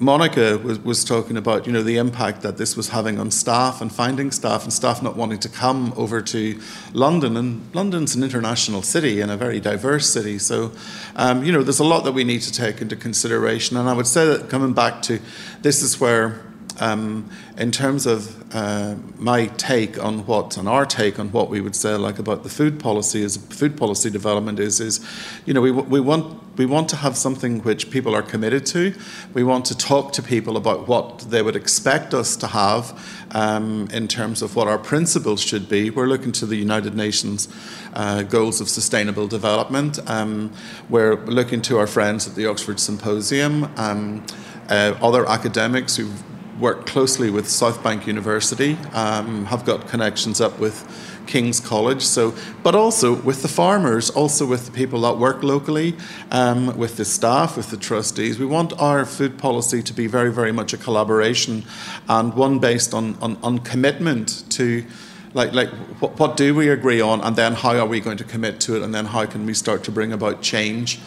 [0.00, 3.82] Monika was, was talking about, you know, the impact that this was having on staff
[3.82, 6.58] and finding staff and staff not wanting to come over to
[6.94, 7.36] London.
[7.36, 10.38] And London's an international city and a very diverse city.
[10.38, 10.72] So,
[11.16, 13.76] um, you know, there's a lot that we need to take into consideration.
[13.76, 15.20] And I would say that coming back to
[15.60, 16.40] this is where
[16.80, 21.60] um, in terms of uh, my take on what, and our take on what we
[21.60, 25.06] would say, like about the food policy as food policy development is, is,
[25.44, 28.94] you know, we, we want we want to have something which people are committed to.
[29.32, 33.88] We want to talk to people about what they would expect us to have um,
[33.92, 35.88] in terms of what our principles should be.
[35.88, 37.48] We're looking to the United Nations
[37.94, 39.98] uh, goals of sustainable development.
[40.10, 40.52] Um,
[40.90, 43.64] we're looking to our friends at the Oxford Symposium.
[43.78, 44.26] Um,
[44.68, 46.22] uh, other academics who've
[46.60, 50.86] work closely with South Bank University, um, have got connections up with
[51.26, 55.94] King's College, so but also with the farmers, also with the people that work locally,
[56.30, 58.38] um, with the staff, with the trustees.
[58.38, 61.64] We want our food policy to be very, very much a collaboration
[62.08, 64.84] and one based on, on, on commitment to
[65.32, 65.68] like like
[66.00, 68.76] what, what do we agree on and then how are we going to commit to
[68.76, 70.98] it and then how can we start to bring about change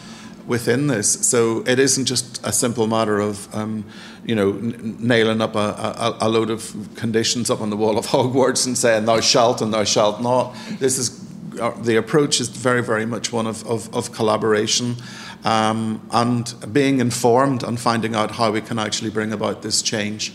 [0.46, 1.26] within this.
[1.28, 3.84] So it isn't just a simple matter of, um,
[4.24, 7.98] you know, n- nailing up a, a, a, load of conditions up on the wall
[7.98, 10.54] of Hogwarts and saying thou shalt and thou shalt not.
[10.78, 11.24] This is
[11.60, 14.96] uh, the approach is very, very much one of, of, of collaboration
[15.44, 20.32] um, and being informed and finding out how we can actually bring about this change.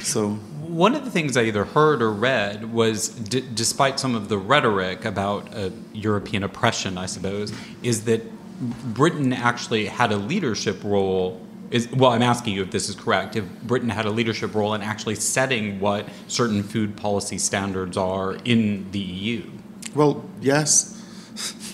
[0.00, 0.38] So
[0.70, 4.38] one of the things I either heard or read was, d- despite some of the
[4.38, 8.22] rhetoric about uh, European oppression, I suppose, is that
[8.60, 13.36] Britain actually had a leadership role is well i'm asking you if this is correct.
[13.36, 18.34] If britain had a leadership role in actually setting what certain food policy standards are
[18.44, 19.50] in the eu
[19.94, 20.96] well yes.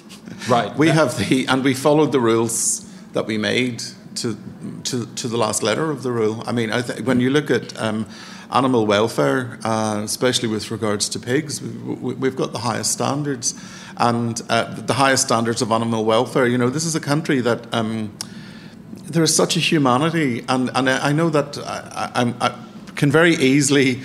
[0.49, 0.77] Right.
[0.77, 3.83] We have the and we followed the rules that we made
[4.16, 4.37] to
[4.85, 6.42] to, to the last letter of the rule.
[6.46, 8.07] I mean I th- when you look at um,
[8.53, 13.55] animal welfare uh, especially with regards to pigs we, we've got the highest standards
[13.97, 16.47] and uh, the highest standards of animal welfare.
[16.47, 18.17] You know, this is a country that um,
[19.05, 22.55] there is such a humanity, and, and I know that I, I, I
[22.97, 24.01] can very easily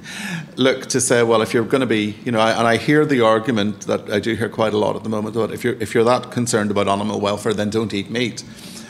[0.56, 3.20] look to say, well, if you're going to be, you know, and I hear the
[3.20, 5.94] argument that I do hear quite a lot at the moment that if you're if
[5.94, 8.42] you're that concerned about animal welfare, then don't eat meat.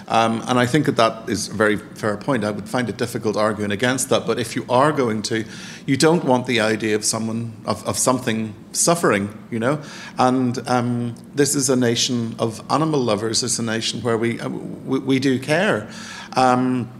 [0.09, 2.43] Um, and I think that that is a very fair point.
[2.43, 4.27] I would find it difficult arguing against that.
[4.27, 5.45] But if you are going to,
[5.87, 9.83] you don't want the idea of someone of, of something suffering, you know.
[10.17, 13.43] And um, this is a nation of animal lovers.
[13.43, 15.91] It's a nation where we uh, we, we, do care.
[16.37, 16.91] Um,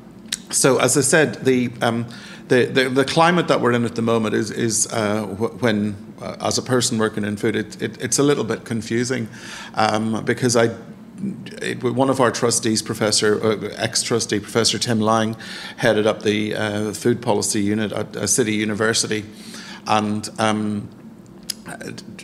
[0.51, 2.07] so, as I said, the, um,
[2.49, 6.37] the, the, the climate that we're in at the moment is is uh, when, uh,
[6.41, 9.29] as a person working in food, it, it, it's a little bit confusing
[9.75, 10.75] um, because I
[11.63, 15.37] it, one of our trustees, Professor, uh, ex-trustee Professor Tim Lang,
[15.77, 19.25] headed up the uh, food policy unit at a City University,
[19.87, 20.29] and.
[20.39, 20.89] Um,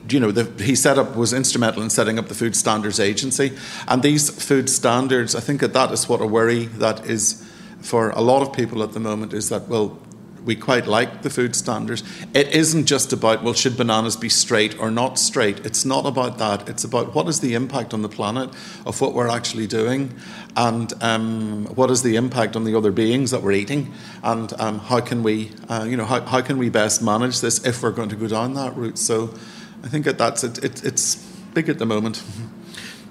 [0.09, 3.53] you know, the, he set up was instrumental in setting up the Food Standards Agency,
[3.87, 7.45] and these food standards, I think that that is what a worry that is
[7.85, 9.99] for a lot of people at the moment is that well,
[10.45, 12.03] we quite like the food standards.
[12.35, 15.65] It isn't just about, well, should bananas be straight or not straight?
[15.65, 16.69] It's not about that.
[16.69, 18.51] It's about what is the impact on the planet
[18.85, 20.15] of what we're actually doing
[20.57, 24.79] and um, what is the impact on the other beings that we're eating and um,
[24.79, 27.91] how can we, uh, you know, how, how can we best manage this if we're
[27.91, 28.99] going to go down that route?
[28.99, 29.35] So
[29.83, 31.17] I think that that's, it, it it's
[31.55, 32.23] big at the moment.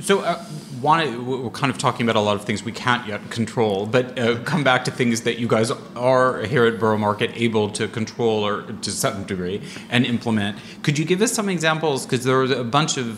[0.04, 0.44] So, uh,
[0.82, 4.20] wanted, we're kind of talking about a lot of things we can't yet control, but
[4.20, 7.88] uh, come back to things that you guys are here at Borough Market able to
[7.88, 10.58] control or to some degree and implement.
[10.82, 12.06] Could you give us some examples?
[12.06, 13.18] Because there was a bunch of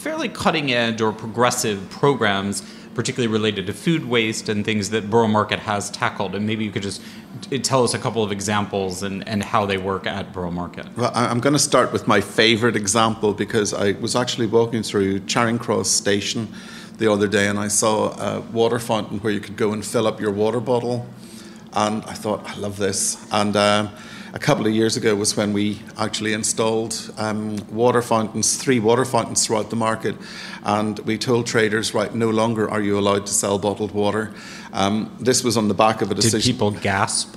[0.00, 2.62] fairly cutting edge or progressive programs
[2.94, 6.34] particularly related to food waste and things that Borough Market has tackled.
[6.34, 7.02] And maybe you could just
[7.62, 10.86] tell us a couple of examples and, and how they work at Borough Market.
[10.96, 15.20] Well, I'm going to start with my favourite example because I was actually walking through
[15.20, 16.48] Charing Cross Station
[16.98, 20.06] the other day and I saw a water fountain where you could go and fill
[20.06, 21.06] up your water bottle.
[21.72, 23.26] And I thought, I love this.
[23.32, 23.90] And um,
[24.34, 29.04] a couple of years ago was when we actually installed um, water fountains, three water
[29.04, 30.16] fountains throughout the market,
[30.64, 34.34] and we told traders, right, no longer are you allowed to sell bottled water.
[34.72, 36.40] Um, this was on the back of a decision.
[36.40, 37.36] Did people gasp?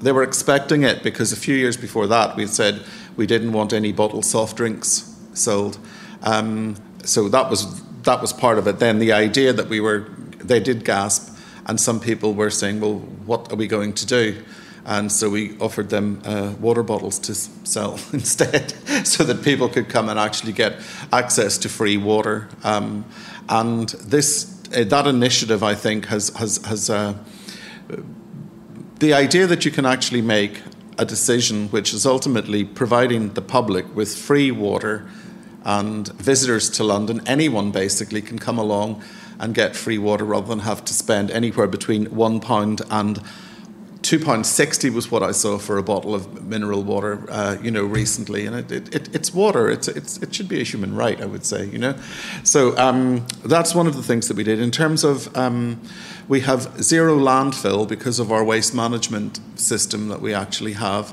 [0.00, 2.82] They were expecting it because a few years before that we said
[3.14, 5.78] we didn't want any bottled soft drinks sold.
[6.22, 8.80] Um, so that was that was part of it.
[8.80, 11.32] Then the idea that we were, they did gasp,
[11.66, 14.42] and some people were saying, well, what are we going to do?
[14.84, 18.70] And so we offered them uh, water bottles to sell instead,
[19.06, 20.80] so that people could come and actually get
[21.12, 22.48] access to free water.
[22.64, 23.04] Um,
[23.48, 27.14] and this uh, that initiative, I think, has has has uh,
[28.98, 30.62] the idea that you can actually make
[30.98, 35.08] a decision which is ultimately providing the public with free water
[35.64, 39.02] and visitors to London, anyone basically can come along
[39.38, 43.20] and get free water rather than have to spend anywhere between one pound and
[44.02, 47.70] two pound sixty was what I saw for a bottle of mineral water, uh, you
[47.70, 49.70] know, recently, and it, it, it, it's water.
[49.70, 51.94] It's, it's it should be a human right, I would say, you know.
[52.42, 55.34] So um, that's one of the things that we did in terms of.
[55.36, 55.80] Um,
[56.28, 61.12] we have zero landfill because of our waste management system that we actually have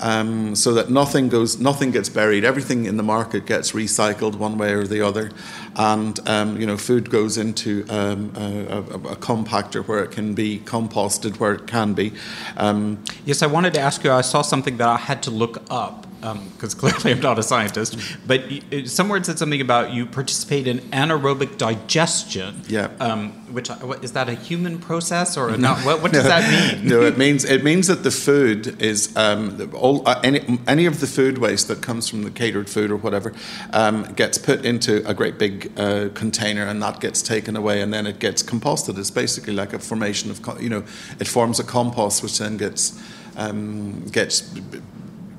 [0.00, 2.44] um, so that nothing goes, nothing gets buried.
[2.44, 5.30] Everything in the market gets recycled one way or the other,
[5.76, 10.60] and um, you know, food goes into um, a, a, compactor where it can be
[10.60, 12.12] composted where it can be.
[12.56, 14.12] Um, yes, I wanted to ask you.
[14.12, 17.42] I saw something that I had to look up because um, clearly I'm not a
[17.42, 17.96] scientist,
[18.26, 18.42] but
[18.86, 22.62] somewhere it said something about you participate in anaerobic digestion.
[22.68, 22.90] Yeah.
[22.98, 25.78] Um, which what, is that a human process or not?
[25.84, 26.88] What, what does no, that mean?
[26.88, 31.00] no, it means it means that the food is um, all uh, any any of
[31.00, 33.32] the food waste that comes from the catered food or whatever
[33.72, 37.94] um, gets put into a great big uh, container and that gets taken away and
[37.94, 38.98] then it gets composted.
[38.98, 40.84] It's basically like a formation of you know
[41.20, 43.00] it forms a compost which then gets
[43.36, 44.42] um, gets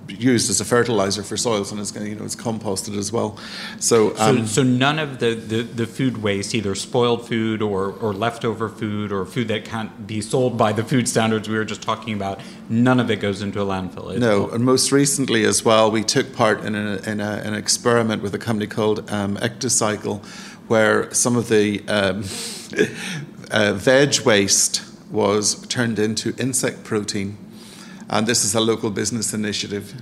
[0.10, 3.38] used as a fertilizer for soils and it's you know it's composted as well.
[3.80, 7.92] So um, so, so, none of the, the, the, food waste, either spoiled food or,
[7.92, 11.66] or leftover food or food that can't be sold by the food standards we were
[11.66, 12.40] just talking about,
[12.70, 14.18] none of it goes into a landfill.
[14.18, 18.22] No, and most recently as well, we took part in, a, in a, an experiment
[18.22, 20.24] with a company called um, Entocycle,
[20.68, 22.24] where some of the um,
[23.52, 27.38] uh, veg waste was turned into insect protein
[28.10, 29.94] and this is a local business initiative.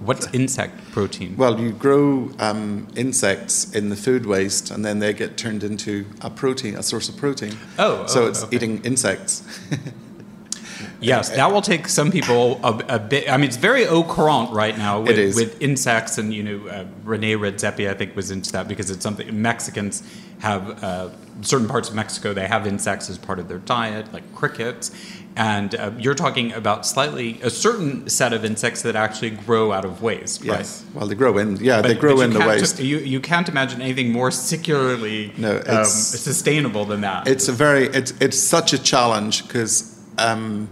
[0.00, 1.36] What's insect protein?
[1.36, 6.06] Well, you grow um, insects in the food waste, and then they get turned into
[6.20, 7.56] a protein, a source of protein.
[7.78, 8.56] Oh, so oh, it's okay.
[8.56, 9.42] eating insects.
[11.00, 13.30] yes, that will take some people a, a, bit.
[13.30, 16.86] I mean, it's very au courant right now with, with insects, and you know, uh,
[17.02, 20.02] Rene Redzepi, I think, was into that because it's something Mexicans
[20.40, 20.82] have.
[20.82, 24.92] Uh, certain parts of Mexico, they have insects as part of their diet, like crickets,
[25.36, 29.84] and uh, you're talking about slightly a certain set of insects that actually grow out
[29.84, 30.84] of waste, yes.
[30.84, 30.94] right?
[30.94, 32.78] Well, they grow in, yeah, but, they grow in the waste.
[32.78, 37.26] you, you can't imagine anything more secularly no, um, sustainable than that.
[37.26, 40.68] It's a very, it's, it's such a challenge because, um,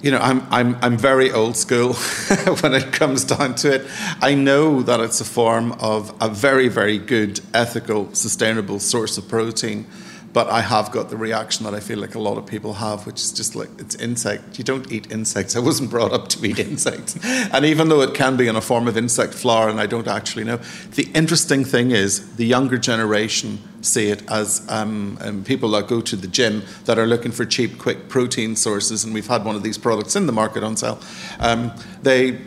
[0.00, 1.94] you know, I'm, I'm, I'm very old school
[2.60, 3.86] when it comes down to it.
[4.20, 9.26] I know that it's a form of a very, very good, ethical, sustainable source of
[9.28, 9.86] protein
[10.34, 13.06] but I have got the reaction that I feel like a lot of people have,
[13.06, 14.58] which is just like it's insect.
[14.58, 15.54] You don't eat insects.
[15.56, 17.16] I wasn't brought up to eat insects.
[17.24, 20.08] and even though it can be in a form of insect flour, and I don't
[20.08, 20.56] actually know,
[20.96, 26.00] the interesting thing is the younger generation see it as um, um, people that go
[26.00, 29.54] to the gym that are looking for cheap, quick protein sources, and we've had one
[29.54, 30.98] of these products in the market on sale.
[31.38, 31.72] Um,
[32.02, 32.40] they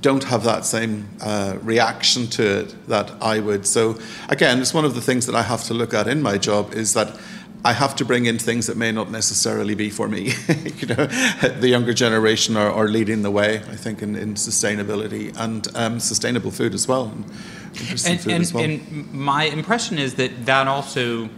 [0.00, 3.66] don't have that same uh, reaction to it that I would.
[3.66, 3.98] So
[4.28, 6.72] again, it's one of the things that I have to look at in my job
[6.74, 7.18] is that
[7.64, 10.32] I have to bring in things that may not necessarily be for me.
[10.76, 15.36] you know, the younger generation are, are, leading the way, I think, in, in sustainability
[15.38, 17.12] and um, sustainable food as well.
[17.12, 17.24] And,
[18.06, 18.64] and, as well.
[18.64, 21.28] and my impression is that that also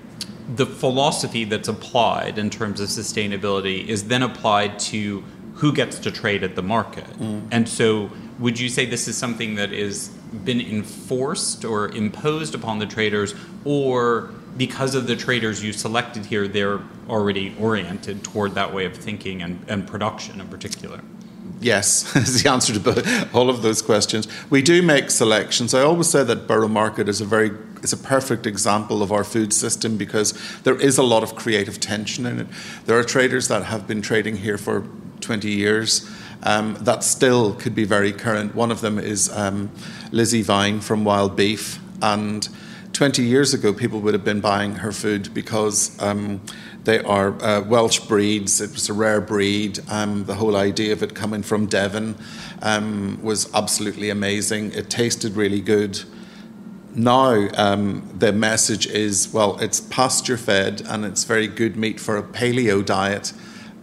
[0.55, 6.11] the philosophy that's applied in terms of sustainability is then applied to who gets to
[6.11, 7.07] trade at the market.
[7.19, 7.49] Mm.
[7.51, 8.11] And so
[8.43, 10.09] would you say this is something that is
[10.45, 13.35] been enforced or imposed upon the traders
[13.65, 18.97] or because of the traders you selected here they're already oriented toward that way of
[18.97, 21.01] thinking and, and production in particular?
[21.61, 24.27] Yes is the answer to all of those questions.
[24.51, 25.73] We do make selections.
[25.73, 29.25] I always say that borough market is a very is a perfect example of our
[29.25, 32.47] food system because there is a lot of creative tension in it.
[32.87, 34.87] There are traders that have been trading here for
[35.21, 36.09] 20 years
[36.43, 38.55] um, that still could be very current.
[38.55, 39.71] One of them is um,
[40.11, 41.79] Lizzie Vine from Wild Beef.
[42.01, 42.49] And
[42.93, 46.41] 20 years ago, people would have been buying her food because um,
[46.85, 48.61] they are uh, Welsh breeds.
[48.61, 49.79] It was a rare breed.
[49.89, 52.17] Um, the whole idea of it coming from Devon
[52.61, 54.73] um, was absolutely amazing.
[54.73, 56.03] It tasted really good.
[56.95, 62.19] Now, um, the message is well, it's pasture fed and it's very good meat for
[62.19, 63.33] a paleo diet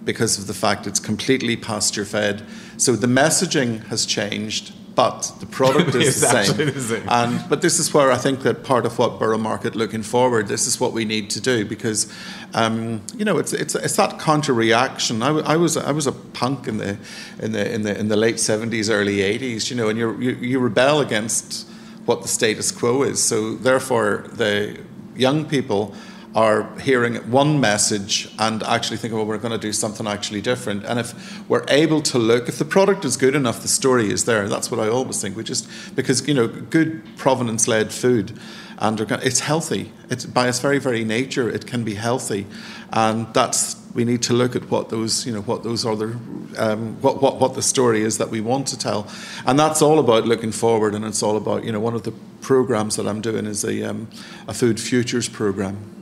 [0.05, 2.43] because of the fact it's completely pasture fed.
[2.77, 6.57] So the messaging has changed, but the product is the, same.
[6.73, 7.09] the same.
[7.09, 10.47] And but this is where I think that part of what Borough Market looking forward,
[10.47, 12.11] this is what we need to do because,
[12.53, 15.21] um, you know, it's it's it's that counter reaction.
[15.21, 16.97] I, I was I was a punk in the
[17.39, 20.59] in the in the in the late seventies, early eighties, you know, and you you
[20.59, 21.67] rebel against
[22.05, 23.23] what the status quo is.
[23.23, 24.79] So therefore, the
[25.15, 25.93] young people
[26.35, 30.85] are hearing one message and actually thinking, well, we're going to do something actually different.
[30.85, 34.25] And if we're able to look, if the product is good enough, the story is
[34.25, 34.47] there.
[34.47, 35.35] That's what I always think.
[35.35, 38.37] We just because you know, good provenance-led food,
[38.77, 39.91] and it's healthy.
[40.09, 42.45] It's by its very very nature, it can be healthy,
[42.93, 46.17] and that's we need to look at what those you know what those other
[46.57, 49.07] um, what, what what the story is that we want to tell,
[49.47, 52.13] and that's all about looking forward, and it's all about you know one of the
[52.41, 54.07] programs that I'm doing is a um,
[54.47, 55.98] a food futures program.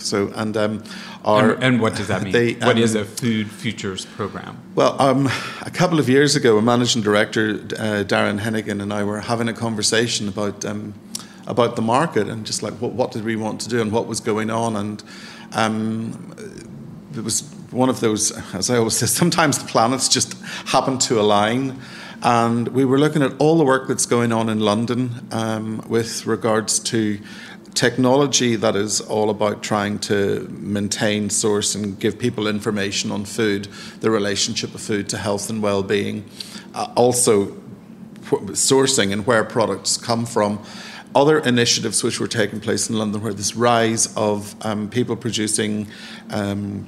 [0.00, 0.84] So and um,
[1.24, 2.32] our And, and what does that mean?
[2.32, 4.58] they, what um, is a food futures program?
[4.74, 5.28] well, um,
[5.62, 9.48] a couple of years ago, a managing director, uh, Darren Henaghan, and I were having
[9.48, 10.94] a conversation about um,
[11.48, 14.06] about the market and just like what, what did we want to do and what
[14.06, 14.76] was going on.
[14.76, 15.02] And
[15.52, 16.34] um,
[17.16, 17.40] it was
[17.70, 20.34] one of those, as I always say, sometimes the planets just
[20.66, 21.80] happen to align.
[22.22, 26.26] And we were looking at all the work that's going on in London um, with
[26.26, 27.18] regards to
[27.78, 33.66] technology that is all about trying to maintain, source, and give people information on food,
[34.00, 36.28] the relationship of food to health and well-being,
[36.74, 37.46] uh, also
[38.50, 40.60] sourcing and where products come from.
[41.14, 45.86] Other initiatives which were taking place in London, where this rise of um, people producing
[46.30, 46.84] um,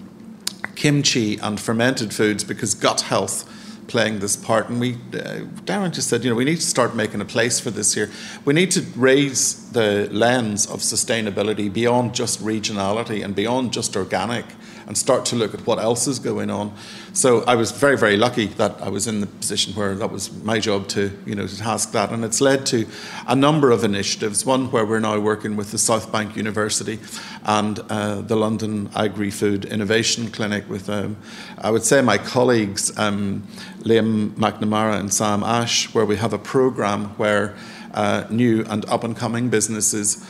[0.75, 3.49] kimchi and fermented foods because gut health
[3.91, 4.69] playing this part.
[4.71, 7.59] And we, uh, Darren just said, you know, we need to start making a place
[7.59, 8.09] for this here.
[8.45, 14.47] We need to raise the lens of sustainability beyond just regionality and beyond just organic
[14.91, 16.75] and start to look at what else is going on.
[17.13, 20.33] So I was very, very lucky that I was in the position where that was
[20.43, 22.11] my job to, you know, to task that.
[22.11, 22.89] And it's led to
[23.29, 24.45] a number of initiatives.
[24.45, 26.99] One where we're now working with the South Bank University
[27.45, 31.17] and uh, the London Agri-Food Innovation Clinic with, um,
[31.59, 33.47] I would say, my colleagues, um,
[33.83, 37.55] Liam McNamara and Sam Ash, where we have a program where
[37.95, 40.27] uh, new and up-and-coming businesses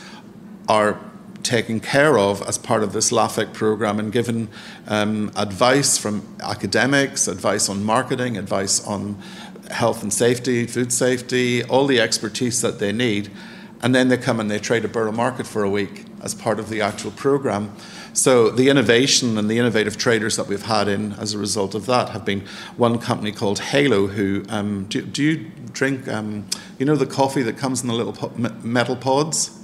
[0.69, 0.99] are
[1.43, 4.49] taken care of as part of this LAFIC program and given
[4.87, 9.21] um, advice from academics, advice on marketing, advice on
[9.69, 13.31] health and safety, food safety, all the expertise that they need.
[13.83, 16.59] And then they come and they trade a borough market for a week as part
[16.59, 17.75] of the actual program.
[18.13, 21.85] So the innovation and the innovative traders that we've had in as a result of
[21.87, 22.41] that have been
[22.77, 26.45] one company called Halo, who um, do, do, you drink, um,
[26.77, 29.60] you know, the coffee that comes in the little po- metal pods?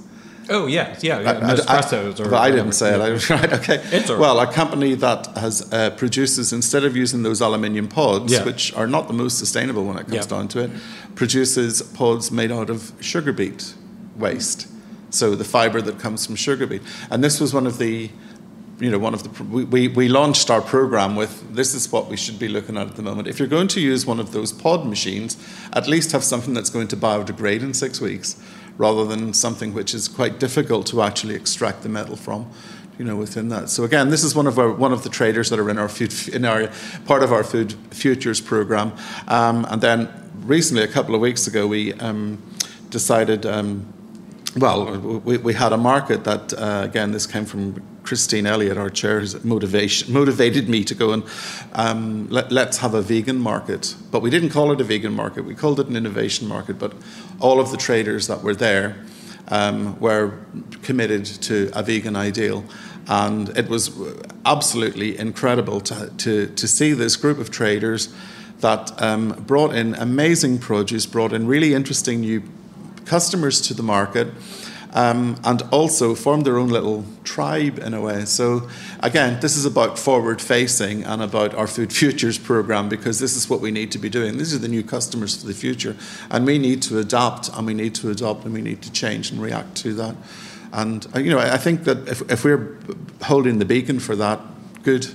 [0.50, 3.00] Oh yes, yeah, yeah I- I- Nespressos I, or but I didn't say it.
[3.00, 3.52] I was right.
[3.52, 3.80] Okay.
[3.92, 4.18] It's right.
[4.18, 8.44] well, a company that has uh, produces instead of using those aluminium pods, Yeah.
[8.44, 10.36] which are not the most sustainable when it comes Yeah.
[10.36, 10.70] down to it,
[11.14, 13.74] produces pods made out of sugar beet
[14.16, 14.66] waste.
[15.10, 18.10] So the fiber that comes from sugar beet, and this was one of the.
[18.80, 22.08] You know, one of the we, we, we launched our program with this is what
[22.08, 23.26] we should be looking at at the moment.
[23.26, 25.36] If you're going to use one of those pod machines,
[25.72, 28.40] at least have something that's going to biodegrade in six weeks,
[28.78, 32.50] rather than something which is quite difficult to actually extract the metal from
[32.98, 33.68] you know within that.
[33.68, 35.88] So again this is one of our one of the traders that are in our
[35.88, 36.70] food in our
[37.04, 38.92] part of our food futures program.
[39.26, 40.08] Um, and then
[40.40, 42.42] recently a couple of weeks ago we um,
[42.90, 43.92] decided um,
[44.56, 48.88] well, we, we had a market that, uh, again, this came from Christine Elliott, our
[48.88, 51.22] chair, who's motivated me to go and
[51.74, 53.94] um, let, let's have a vegan market.
[54.10, 56.78] But we didn't call it a vegan market, we called it an innovation market.
[56.78, 56.94] But
[57.38, 58.96] all of the traders that were there
[59.48, 60.38] um, were
[60.82, 62.64] committed to a vegan ideal.
[63.08, 63.90] And it was
[64.46, 68.08] absolutely incredible to, to, to see this group of traders
[68.60, 72.42] that um, brought in amazing produce, brought in really interesting new
[73.04, 74.28] customers to the market.
[74.98, 78.24] Um, and also form their own little tribe in a way.
[78.24, 78.68] So,
[78.98, 83.48] again, this is about forward facing and about our Food Futures program because this is
[83.48, 84.38] what we need to be doing.
[84.38, 85.94] These are the new customers for the future,
[86.32, 89.30] and we need to adapt and we need to adopt and we need to change
[89.30, 90.16] and react to that.
[90.72, 92.76] And, uh, you know, I think that if, if we're
[93.22, 94.40] holding the beacon for that,
[94.82, 95.06] good.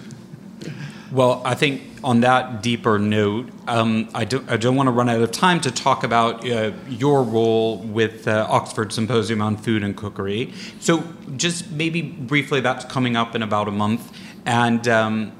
[1.12, 5.22] Well, I think on that deeper note, um, I, do, don't want to run out
[5.22, 9.96] of time to talk about uh, your role with uh, Oxford Symposium on Food and
[9.96, 10.54] Cookery.
[10.80, 11.04] So,
[11.38, 15.32] just maybe briefly, that's coming up in about a month, and um,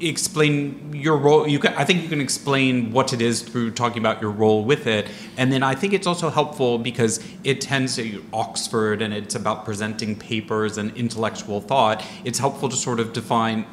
[0.00, 1.48] explain your role.
[1.48, 4.64] You can, I think you can explain what it is through talking about your role
[4.64, 9.14] with it, and then I think it's also helpful because it tends to Oxford and
[9.14, 12.04] it's about presenting papers and intellectual thought.
[12.24, 13.64] It's helpful to sort of define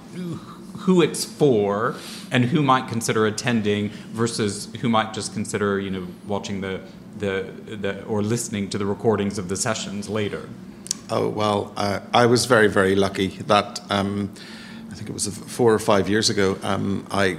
[0.80, 1.95] who it's for
[2.32, 6.82] and who might consider attending versus who might just consider you know watching the
[7.17, 10.47] the, the or listening to the recordings of the sessions later.
[11.09, 14.32] Oh well uh, i was very very lucky that um,
[14.91, 17.38] i think it was four or five years ago um, i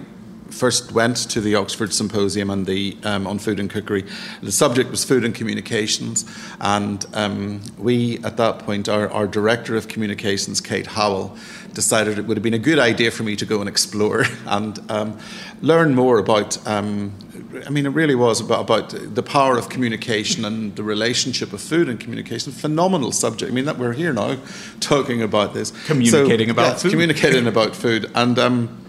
[0.50, 4.04] first went to the Oxford Symposium and the, um, on food and cookery.
[4.42, 6.24] The subject was food and communications,
[6.60, 11.36] and um, we, at that point, our, our director of communications, Kate Howell,
[11.72, 14.78] decided it would have been a good idea for me to go and explore and
[14.90, 15.18] um,
[15.62, 16.66] learn more about.
[16.66, 17.12] Um,
[17.66, 21.60] I mean, it really was about, about the power of communication and the relationship of
[21.60, 22.52] food and communication.
[22.52, 23.50] Phenomenal subject.
[23.50, 24.38] I mean, that we're here now
[24.78, 25.72] talking about this.
[25.86, 26.90] Communicating so, about yeah, food.
[26.92, 28.10] Communicating about food.
[28.14, 28.79] And um,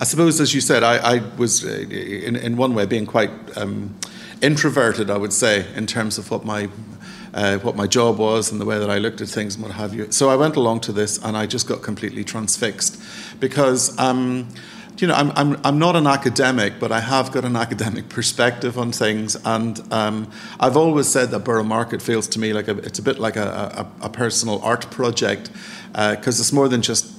[0.00, 3.30] I suppose, as you said, I, I was, uh, in, in one way, being quite
[3.56, 3.94] um,
[4.42, 6.68] introverted, I would say, in terms of what my
[7.34, 9.72] uh, what my job was and the way that I looked at things and what
[9.72, 10.10] have you.
[10.12, 13.02] So I went along to this and I just got completely transfixed
[13.40, 13.98] because.
[13.98, 14.48] Um,
[14.98, 18.78] you know, I'm, I'm, I'm not an academic, but I have got an academic perspective
[18.78, 19.36] on things.
[19.44, 20.30] And um,
[20.60, 23.34] I've always said that Borough Market feels to me like a, it's a bit like
[23.34, 25.50] a, a, a personal art project
[25.90, 27.13] because uh, it's more than just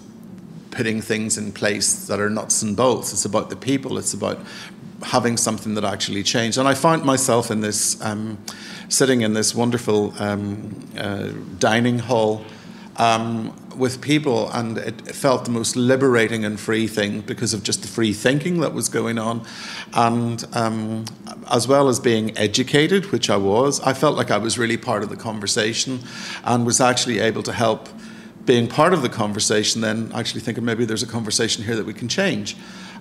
[0.76, 3.13] putting things in place that are nuts and bolts.
[3.13, 3.97] It's about the people.
[3.97, 4.39] It's about
[5.01, 6.57] having something that actually changed.
[6.57, 8.38] And I found myself in this, um,
[8.89, 12.45] sitting in this wonderful um, uh, dining hall.
[12.97, 17.82] Um, with people, and it felt the most liberating and free thing because of just
[17.82, 19.45] the free thinking that was going on.
[19.93, 21.03] And um,
[21.51, 25.03] as well as being educated, which I was, I felt like I was really part
[25.03, 25.99] of the conversation
[26.45, 27.89] and was actually able to help
[28.46, 31.93] being part of the conversation, then actually thinking maybe there's a conversation here that we
[31.93, 32.56] can change.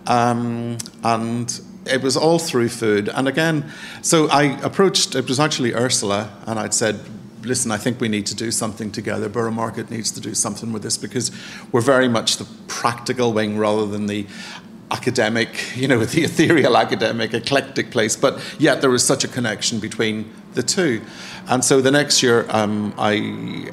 [0.07, 3.09] Um, and it was all through food.
[3.09, 3.71] And again,
[4.03, 7.01] so I approached, it was actually Ursula, and I'd said,
[7.43, 9.29] listen, I think we need to do something together.
[9.29, 11.31] Borough Market needs to do something with this because
[11.73, 14.27] we're very much the practical wing rather than the
[14.91, 18.17] academic, you know, the ethereal academic, eclectic place.
[18.17, 21.03] But yet there was such a connection between the two.
[21.49, 23.71] And so the next year, um, I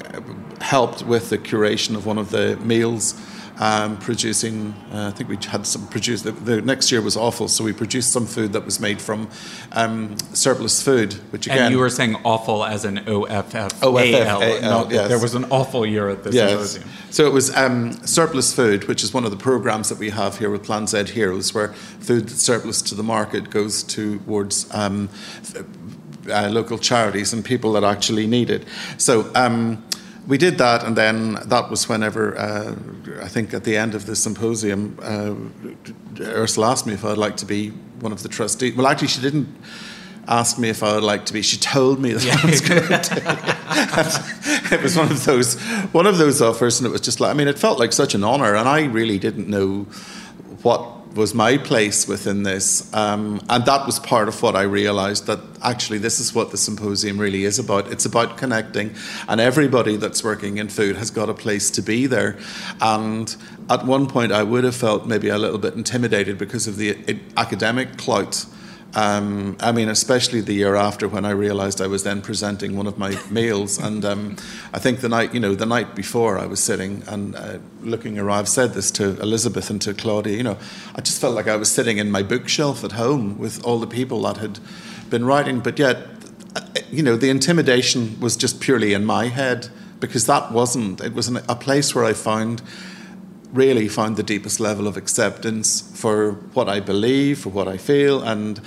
[0.60, 3.14] helped with the curation of one of the meals.
[3.62, 6.24] Um, producing, uh, I think we had some produced.
[6.24, 9.28] The, the, next year was awful, so we produced some food that was made from
[9.70, 11.66] um, surplus food, which again.
[11.66, 14.92] And you were saying awful as an O F F A L.
[14.92, 15.08] Yes.
[15.08, 16.50] There was an awful year at this yes.
[16.50, 16.88] symposium.
[17.10, 20.38] So it was um, surplus food, which is one of the programs that we have
[20.38, 25.08] here with Plan Zheroes, where food that's surplus to the market goes towards um,
[26.28, 28.64] uh, local charities and people that actually need it.
[28.98, 29.84] So um,
[30.26, 32.74] we did that, and then that was whenever uh,
[33.22, 35.34] I think at the end of the symposium, uh,
[36.20, 37.70] Ursula asked me if I'd like to be
[38.00, 38.76] one of the trustees.
[38.76, 39.48] Well, actually, she didn't
[40.28, 41.42] ask me if I would like to be.
[41.42, 42.38] She told me that yeah.
[42.42, 44.74] I was going to.
[44.74, 45.60] it was one of those
[45.92, 48.14] one of those offers, and it was just like I mean, it felt like such
[48.14, 49.86] an honour, and I really didn't know
[50.62, 52.92] what was my place within this.
[52.94, 56.56] Um, and that was part of what I realized that actually this is what the
[56.56, 57.90] symposium really is about.
[57.90, 58.94] It's about connecting,
[59.28, 62.38] and everybody that's working in food has got a place to be there.
[62.80, 63.34] And
[63.68, 67.18] at one point, I would have felt maybe a little bit intimidated because of the
[67.36, 68.46] academic clout
[68.94, 72.86] um, I mean, especially the year after when I realised I was then presenting one
[72.86, 74.36] of my meals, and um,
[74.72, 78.18] I think the night, you know, the night before I was sitting and uh, looking
[78.18, 78.40] around.
[78.40, 80.36] I've said this to Elizabeth and to Claudia.
[80.36, 80.58] You know,
[80.94, 83.86] I just felt like I was sitting in my bookshelf at home with all the
[83.86, 84.58] people that had
[85.08, 86.08] been writing, but yet,
[86.54, 89.68] uh, you know, the intimidation was just purely in my head
[90.00, 91.00] because that wasn't.
[91.00, 92.60] It was an, a place where I found
[93.52, 98.22] really found the deepest level of acceptance for what I believe, for what I feel,
[98.22, 98.60] and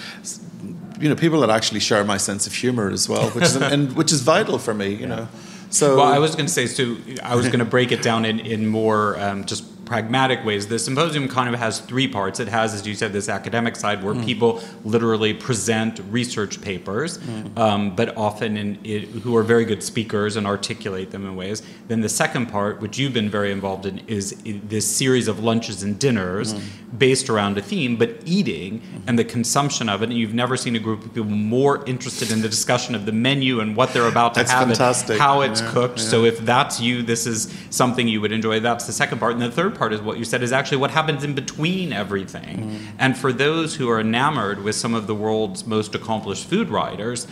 [1.00, 3.96] you know, people that actually share my sense of humor as well, which is and
[3.96, 4.90] which is vital for me.
[4.90, 5.08] You yeah.
[5.08, 5.28] know,
[5.70, 6.98] so well, I was going to say so.
[7.24, 10.68] I was going to break it down in in more um, just pragmatic ways.
[10.68, 12.40] The symposium kind of has three parts.
[12.40, 14.26] It has, as you said, this academic side where mm.
[14.26, 17.58] people literally present research papers, mm.
[17.58, 21.62] um, but often in it, who are very good speakers and articulate them in ways.
[21.88, 25.84] Then the second part, which you've been very involved in, is this series of lunches
[25.84, 26.98] and dinners mm.
[26.98, 29.08] based around a theme, but eating mm-hmm.
[29.08, 30.10] and the consumption of it.
[30.10, 33.12] And you've never seen a group of people more interested in the discussion of the
[33.12, 35.20] menu and what they're about to that's have, fantastic.
[35.20, 36.00] how it's yeah, cooked.
[36.00, 36.06] Yeah.
[36.06, 38.60] So if that's you, this is something you would enjoy.
[38.60, 39.34] That's the second part.
[39.34, 42.70] And the third part is what you said is actually what happens in between everything.
[42.70, 42.80] Mm.
[43.00, 47.28] And for those who are enamored with some of the world's most accomplished food writers,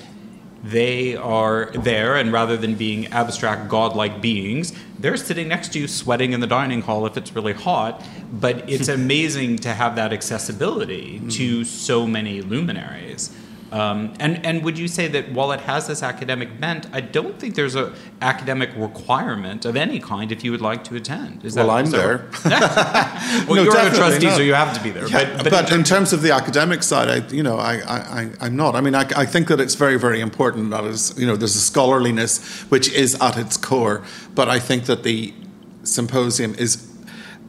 [0.63, 5.87] they are there, and rather than being abstract godlike beings, they're sitting next to you
[5.89, 8.01] sweating in the dining hall if it's really hot.
[8.31, 11.31] But it's amazing to have that accessibility mm.
[11.33, 13.35] to so many luminaries.
[13.73, 17.39] Um, and and would you say that while it has this academic bent, I don't
[17.39, 21.43] think there's a academic requirement of any kind if you would like to attend.
[21.43, 22.29] Is well, that, I'm there.
[22.45, 24.37] well, no, you're a trustee, not.
[24.37, 25.07] so you have to be there.
[25.07, 27.77] Yeah, but, but, but in, in, terms of the academic side, I, you know, I,
[27.79, 28.75] I, I, am not.
[28.75, 31.55] I mean, I, I think that it's very, very important that is, you know, there's
[31.55, 34.03] a scholarliness which is at its core,
[34.35, 35.33] but I think that the
[35.81, 36.92] symposium is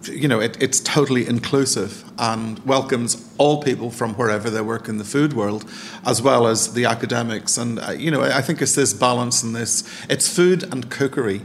[0.09, 4.99] you know, it, it's totally inclusive and welcomes all people from wherever they work in
[4.99, 5.65] the food world,
[6.07, 7.57] as well as the academics.
[7.59, 11.43] And, uh, you know, I think it's this balance and this, it's food and cookery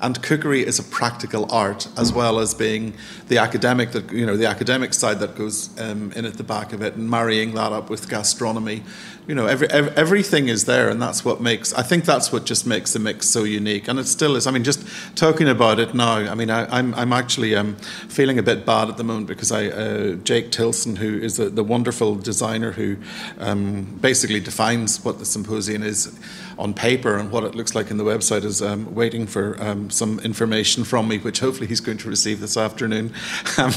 [0.00, 2.94] and cookery is a practical art as well as being
[3.28, 6.72] the academic that you know the academic side that goes um, in at the back
[6.72, 8.82] of it and marrying that up with gastronomy.
[9.26, 12.44] You know every, every, everything is there and that's what makes i think that's what
[12.46, 13.88] just makes the mix so unique.
[13.88, 14.46] And it still is.
[14.46, 14.84] I mean just
[15.16, 17.76] talking about it now i mean I, am I'm, I'm actually um,
[18.08, 21.50] feeling a bit bad at the moment because i uh, jake tilson who is a,
[21.50, 22.96] the wonderful designer who
[23.38, 26.18] um, basically defines what the symposium is
[26.60, 29.88] on paper and what it looks like in the website is um, waiting for um,
[29.88, 33.12] some information from me, which hopefully he's going to receive this afternoon.
[33.58, 33.72] Um,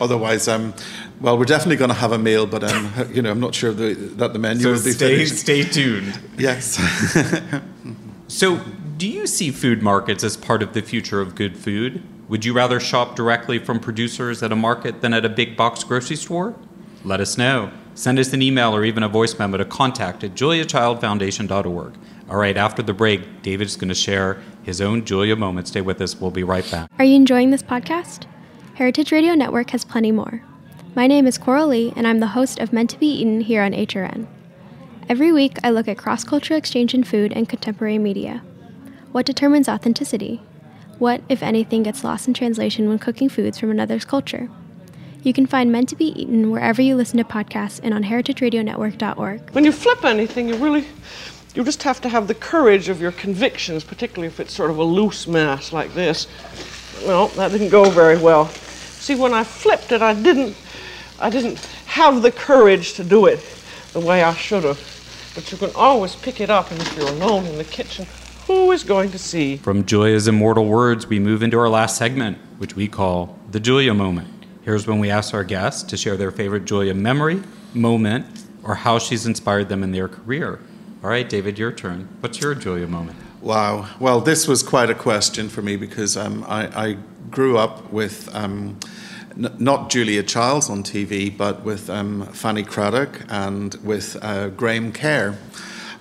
[0.00, 0.74] otherwise, um,
[1.20, 3.72] well, we're definitely going to have a meal, but um, you know, I'm not sure
[3.72, 5.36] the, that the menu so will be stay, finished.
[5.36, 6.18] Stay tuned.
[6.38, 6.80] Yes.
[8.28, 8.60] so,
[8.96, 12.02] do you see food markets as part of the future of good food?
[12.28, 15.84] Would you rather shop directly from producers at a market than at a big box
[15.84, 16.54] grocery store?
[17.04, 17.70] Let us know.
[17.94, 21.94] Send us an email or even a voice memo to contact at juliachildfoundation.org.
[22.32, 25.68] All right, after the break, David's going to share his own Julia moment.
[25.68, 26.18] Stay with us.
[26.18, 26.90] We'll be right back.
[26.98, 28.24] Are you enjoying this podcast?
[28.72, 30.42] Heritage Radio Network has plenty more.
[30.94, 33.62] My name is Coral Lee, and I'm the host of Meant to Be Eaten here
[33.62, 34.26] on HRN.
[35.10, 38.42] Every week, I look at cross cultural exchange in food and contemporary media.
[39.10, 40.40] What determines authenticity?
[40.98, 44.48] What, if anything, gets lost in translation when cooking foods from another's culture?
[45.22, 49.50] You can find Meant to Be Eaten wherever you listen to podcasts and on heritageradionetwork.org.
[49.50, 50.86] When you flip anything, you really
[51.54, 54.78] you just have to have the courage of your convictions, particularly if it's sort of
[54.78, 56.26] a loose mass like this.
[57.04, 58.48] Well, that didn't go very well.
[58.48, 60.56] See, when I flipped it, I didn't,
[61.20, 63.40] I didn't have the courage to do it
[63.92, 64.80] the way I should have.
[65.34, 68.06] But you can always pick it up, and if you're alone in the kitchen,
[68.46, 69.56] who is going to see?
[69.56, 73.94] From Julia's immortal words, we move into our last segment, which we call the Julia
[73.94, 74.28] moment.
[74.62, 77.42] Here's when we ask our guests to share their favorite Julia memory,
[77.74, 78.26] moment,
[78.62, 80.60] or how she's inspired them in their career.
[81.02, 82.06] All right, David, your turn.
[82.20, 83.18] What's your Julia moment?
[83.40, 83.88] Wow.
[83.98, 86.96] Well, this was quite a question for me because um, I, I,
[87.28, 88.78] grew up with um,
[89.30, 94.92] n- not Julia Childs on TV, but with um, Fanny Cradock and with uh, Graham
[94.92, 95.36] Kerr.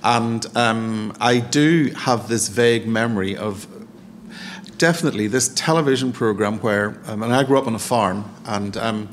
[0.04, 3.66] And um, I do have this vague memory of
[4.78, 9.10] definitely this television program where, um, and I grew up on a farm, and um,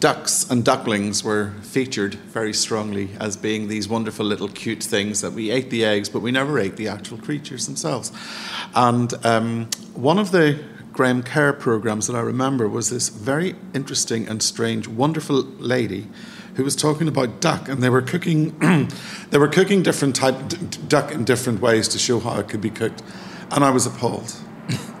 [0.00, 5.32] ducks and ducklings were featured very strongly as being these wonderful little cute things that
[5.32, 8.10] we ate the eggs, but we never ate the actual creatures themselves.
[8.74, 10.58] And um, one of the
[10.92, 16.08] Graham Kerr programs that I remember was this very interesting and strange, wonderful lady
[16.54, 18.58] who was talking about duck, and they were cooking,
[19.30, 20.56] they were cooking different type d-
[20.88, 23.02] duck in different ways to show how it could be cooked,
[23.50, 24.34] and I was appalled.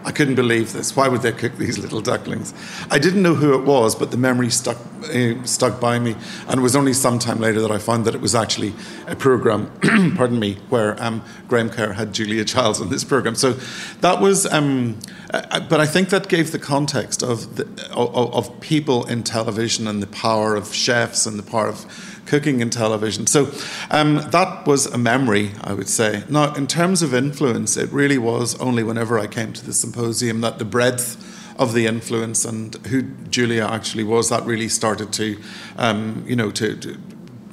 [0.04, 0.96] I couldn't believe this.
[0.96, 2.54] Why would they cook these little ducklings?
[2.90, 6.14] I didn't know who it was, but the memory stuck uh, stuck by me.
[6.48, 8.74] And it was only some time later that I found that it was actually
[9.06, 9.70] a program,
[10.16, 13.34] pardon me, where um, Graham Kerr had Julia Childs on this program.
[13.34, 13.52] So
[14.00, 14.98] that was, um,
[15.30, 20.02] but I think that gave the context of, the, of, of people in television and
[20.02, 21.86] the power of chefs and the power of
[22.26, 23.26] cooking in television.
[23.26, 23.52] So
[23.90, 26.24] um, that was a memory, I would say.
[26.28, 30.40] Now, in terms of influence, it really was only whenever I came to the symposium
[30.40, 31.16] that the breadth
[31.58, 35.38] of the influence and who Julia actually was that really started to,
[35.76, 36.98] um, you know, to, to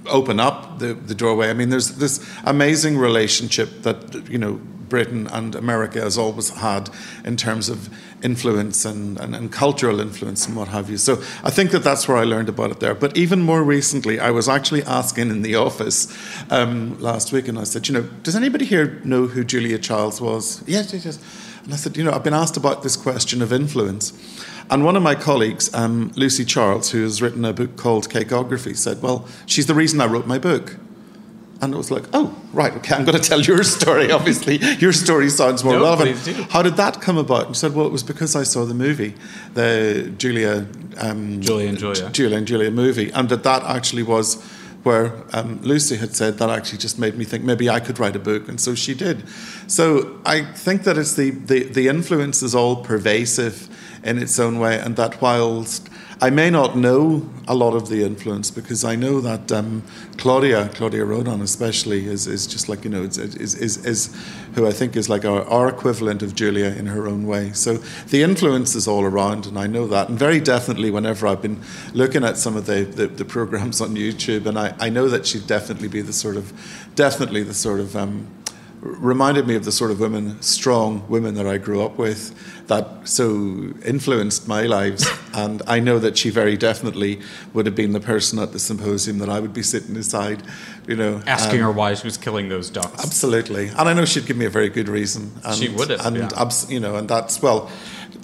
[0.06, 1.50] open up the, the doorway.
[1.50, 6.90] I mean, there's this amazing relationship that, you know, Britain and America has always had
[7.24, 7.90] in terms of
[8.24, 10.98] influence and, and, and, cultural influence and what have you.
[10.98, 12.96] So I think that that's where I learned about it there.
[12.96, 16.08] But even more recently, I was actually asking in the office
[16.50, 20.20] um, last week, and I said, you know, does anybody here know who Julia Childs
[20.20, 20.64] was?
[20.68, 21.20] Yes, yes, yes.
[21.64, 24.14] And I said, you know, I've been asked about this question of influence.
[24.70, 28.76] And one of my colleagues, um, Lucy Charles, who has written a book called Cakeography,
[28.76, 30.78] said, well, she's the reason I wrote my book.
[31.62, 34.58] And it was like, oh, right, okay, I'm going to tell your story, obviously.
[34.76, 36.18] your story sounds more no, relevant.
[36.52, 37.48] How did that come about?
[37.48, 39.16] And said, well, it was because I saw the movie,
[39.54, 40.68] the Julia...
[40.98, 42.10] Um, Julia and Julia.
[42.10, 43.12] Julia and Julia movie.
[43.12, 44.42] And that that actually was
[44.84, 48.16] where um, Lucy had said that actually just made me think maybe I could write
[48.16, 48.48] a book.
[48.48, 49.28] And so she did.
[49.68, 53.68] So I think that it's the, the, the influence is all pervasive
[54.04, 55.90] in its own way and that whilst
[56.20, 59.84] I may not know a lot of the influence because I know that um,
[60.18, 64.16] Claudia, Claudia Roden especially, is, is just like, you know, is, is, is, is
[64.56, 67.52] who I think is like our, our equivalent of Julia in her own way.
[67.54, 67.76] So
[68.10, 70.10] the influence is all around, and I know that.
[70.10, 71.62] And very definitely, whenever I've been
[71.94, 75.28] looking at some of the, the, the programs on YouTube, and I, I know that
[75.28, 76.52] she'd definitely be the sort of,
[76.96, 78.28] definitely the sort of, um,
[78.82, 82.34] reminded me of the sort of women, strong women that I grew up with
[82.68, 85.08] that so influenced my lives.
[85.38, 87.20] And I know that she very definitely
[87.54, 90.42] would have been the person at the symposium that I would be sitting aside,
[90.88, 91.22] you know.
[91.28, 93.04] Asking um, her why she was killing those ducks.
[93.06, 93.68] Absolutely.
[93.68, 95.32] And I know she'd give me a very good reason.
[95.46, 96.04] And, she would have.
[96.08, 96.30] And, yeah.
[96.36, 97.70] abs- you know, and that's, well,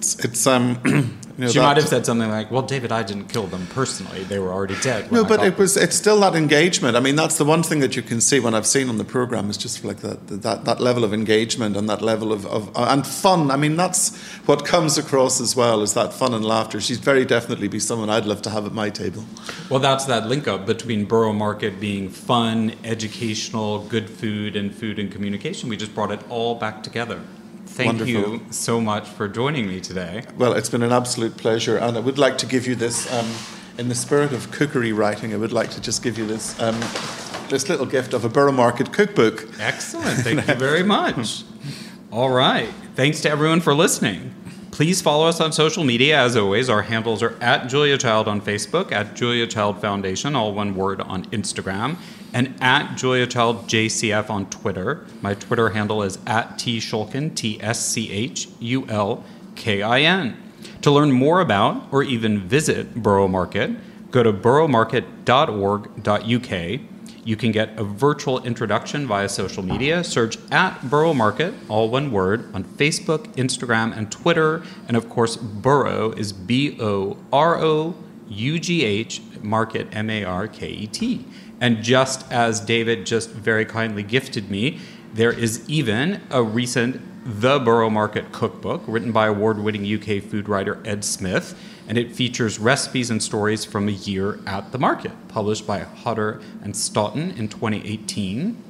[0.04, 0.78] it's, it's um,
[1.36, 4.22] You know, she might have said something like, "Well, David, I didn't kill them personally;
[4.22, 6.96] they were already dead." No, but it was it's still that engagement.
[6.96, 9.04] I mean, that's the one thing that you can see when I've seen on the
[9.04, 12.70] program is just like that that, that level of engagement and that level of, of
[12.76, 13.50] and fun.
[13.50, 16.80] I mean, that's what comes across as well is that fun and laughter.
[16.80, 19.24] She'd very definitely be someone I'd love to have at my table.
[19.68, 25.00] Well, that's that link up between Borough Market being fun, educational, good food, and food
[25.00, 25.68] and communication.
[25.68, 27.20] We just brought it all back together.
[27.74, 28.12] Thank Wonderful.
[28.12, 30.22] you so much for joining me today.
[30.38, 33.26] Well, it's been an absolute pleasure, and I would like to give you this, um,
[33.78, 36.78] in the spirit of cookery writing, I would like to just give you this, um,
[37.48, 39.48] this little gift of a Borough Market cookbook.
[39.58, 40.20] Excellent.
[40.20, 41.42] Thank you very much.
[42.12, 42.68] All right.
[42.94, 44.32] Thanks to everyone for listening.
[44.70, 46.16] Please follow us on social media.
[46.20, 50.54] As always, our handles are at Julia Child on Facebook, at Julia Child Foundation, all
[50.54, 51.96] one word on Instagram,
[52.34, 55.06] and at Julia Child JCF on Twitter.
[55.22, 59.24] My Twitter handle is at T Schulkin, T S C H U L
[59.54, 60.36] K I N.
[60.82, 63.70] To learn more about or even visit Borough Market,
[64.10, 66.80] go to boroughmarket.org.uk.
[67.26, 70.04] You can get a virtual introduction via social media.
[70.04, 74.62] Search at Borough Market, all one word, on Facebook, Instagram, and Twitter.
[74.88, 77.94] And of course, Borough is B O R O
[78.28, 81.24] U G H, Market, M A R K E T.
[81.64, 84.80] And just as David just very kindly gifted me,
[85.14, 87.00] there is even a recent
[87.40, 91.58] The Borough Market cookbook written by award winning UK food writer Ed Smith,
[91.88, 96.42] and it features recipes and stories from a year at the market, published by Hodder
[96.62, 98.62] and Stoughton in 2018.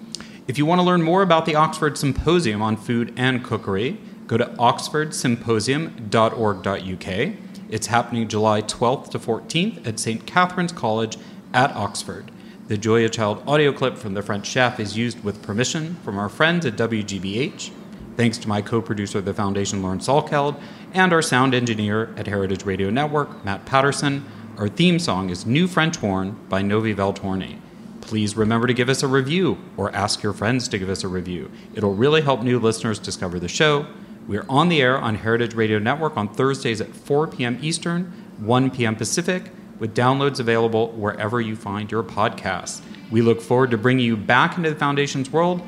[0.47, 4.37] If you want to learn more about the Oxford Symposium on Food and Cookery, go
[4.37, 7.35] to oxfordsymposium.org.uk.
[7.71, 10.25] It's happening July 12th to 14th at St.
[10.29, 11.19] Catherine's College
[11.53, 12.31] at Oxford.
[12.67, 16.31] The Julia Child audio clip from The French Chef is used with permission from our
[16.31, 17.71] friends at WGBH.
[18.17, 20.59] Thanks to my co producer of the Foundation, Lauren Salkeld,
[20.95, 24.25] and our sound engineer at Heritage Radio Network, Matt Patterson.
[24.57, 27.59] Our theme song is New French Horn by Novi Valtorni.
[28.01, 31.09] Please remember to give us a review or ask your friends to give us a
[31.09, 31.51] review.
[31.75, 33.85] It'll really help new listeners discover the show.
[34.27, 37.59] We're on the air on Heritage Radio Network on Thursdays at 4 p.m.
[37.61, 38.05] Eastern,
[38.39, 38.97] 1 p.m.
[38.97, 39.51] Pacific
[39.85, 42.81] with downloads available wherever you find your podcasts.
[43.11, 45.61] We look forward to bringing you back into the Foundation's world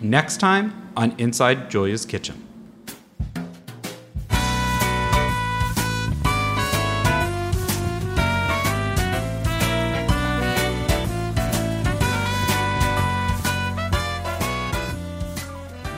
[0.00, 2.42] next time on Inside Julia's Kitchen.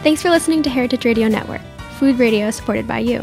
[0.03, 1.61] Thanks for listening to Heritage Radio Network,
[2.01, 3.23] food radio supported by you.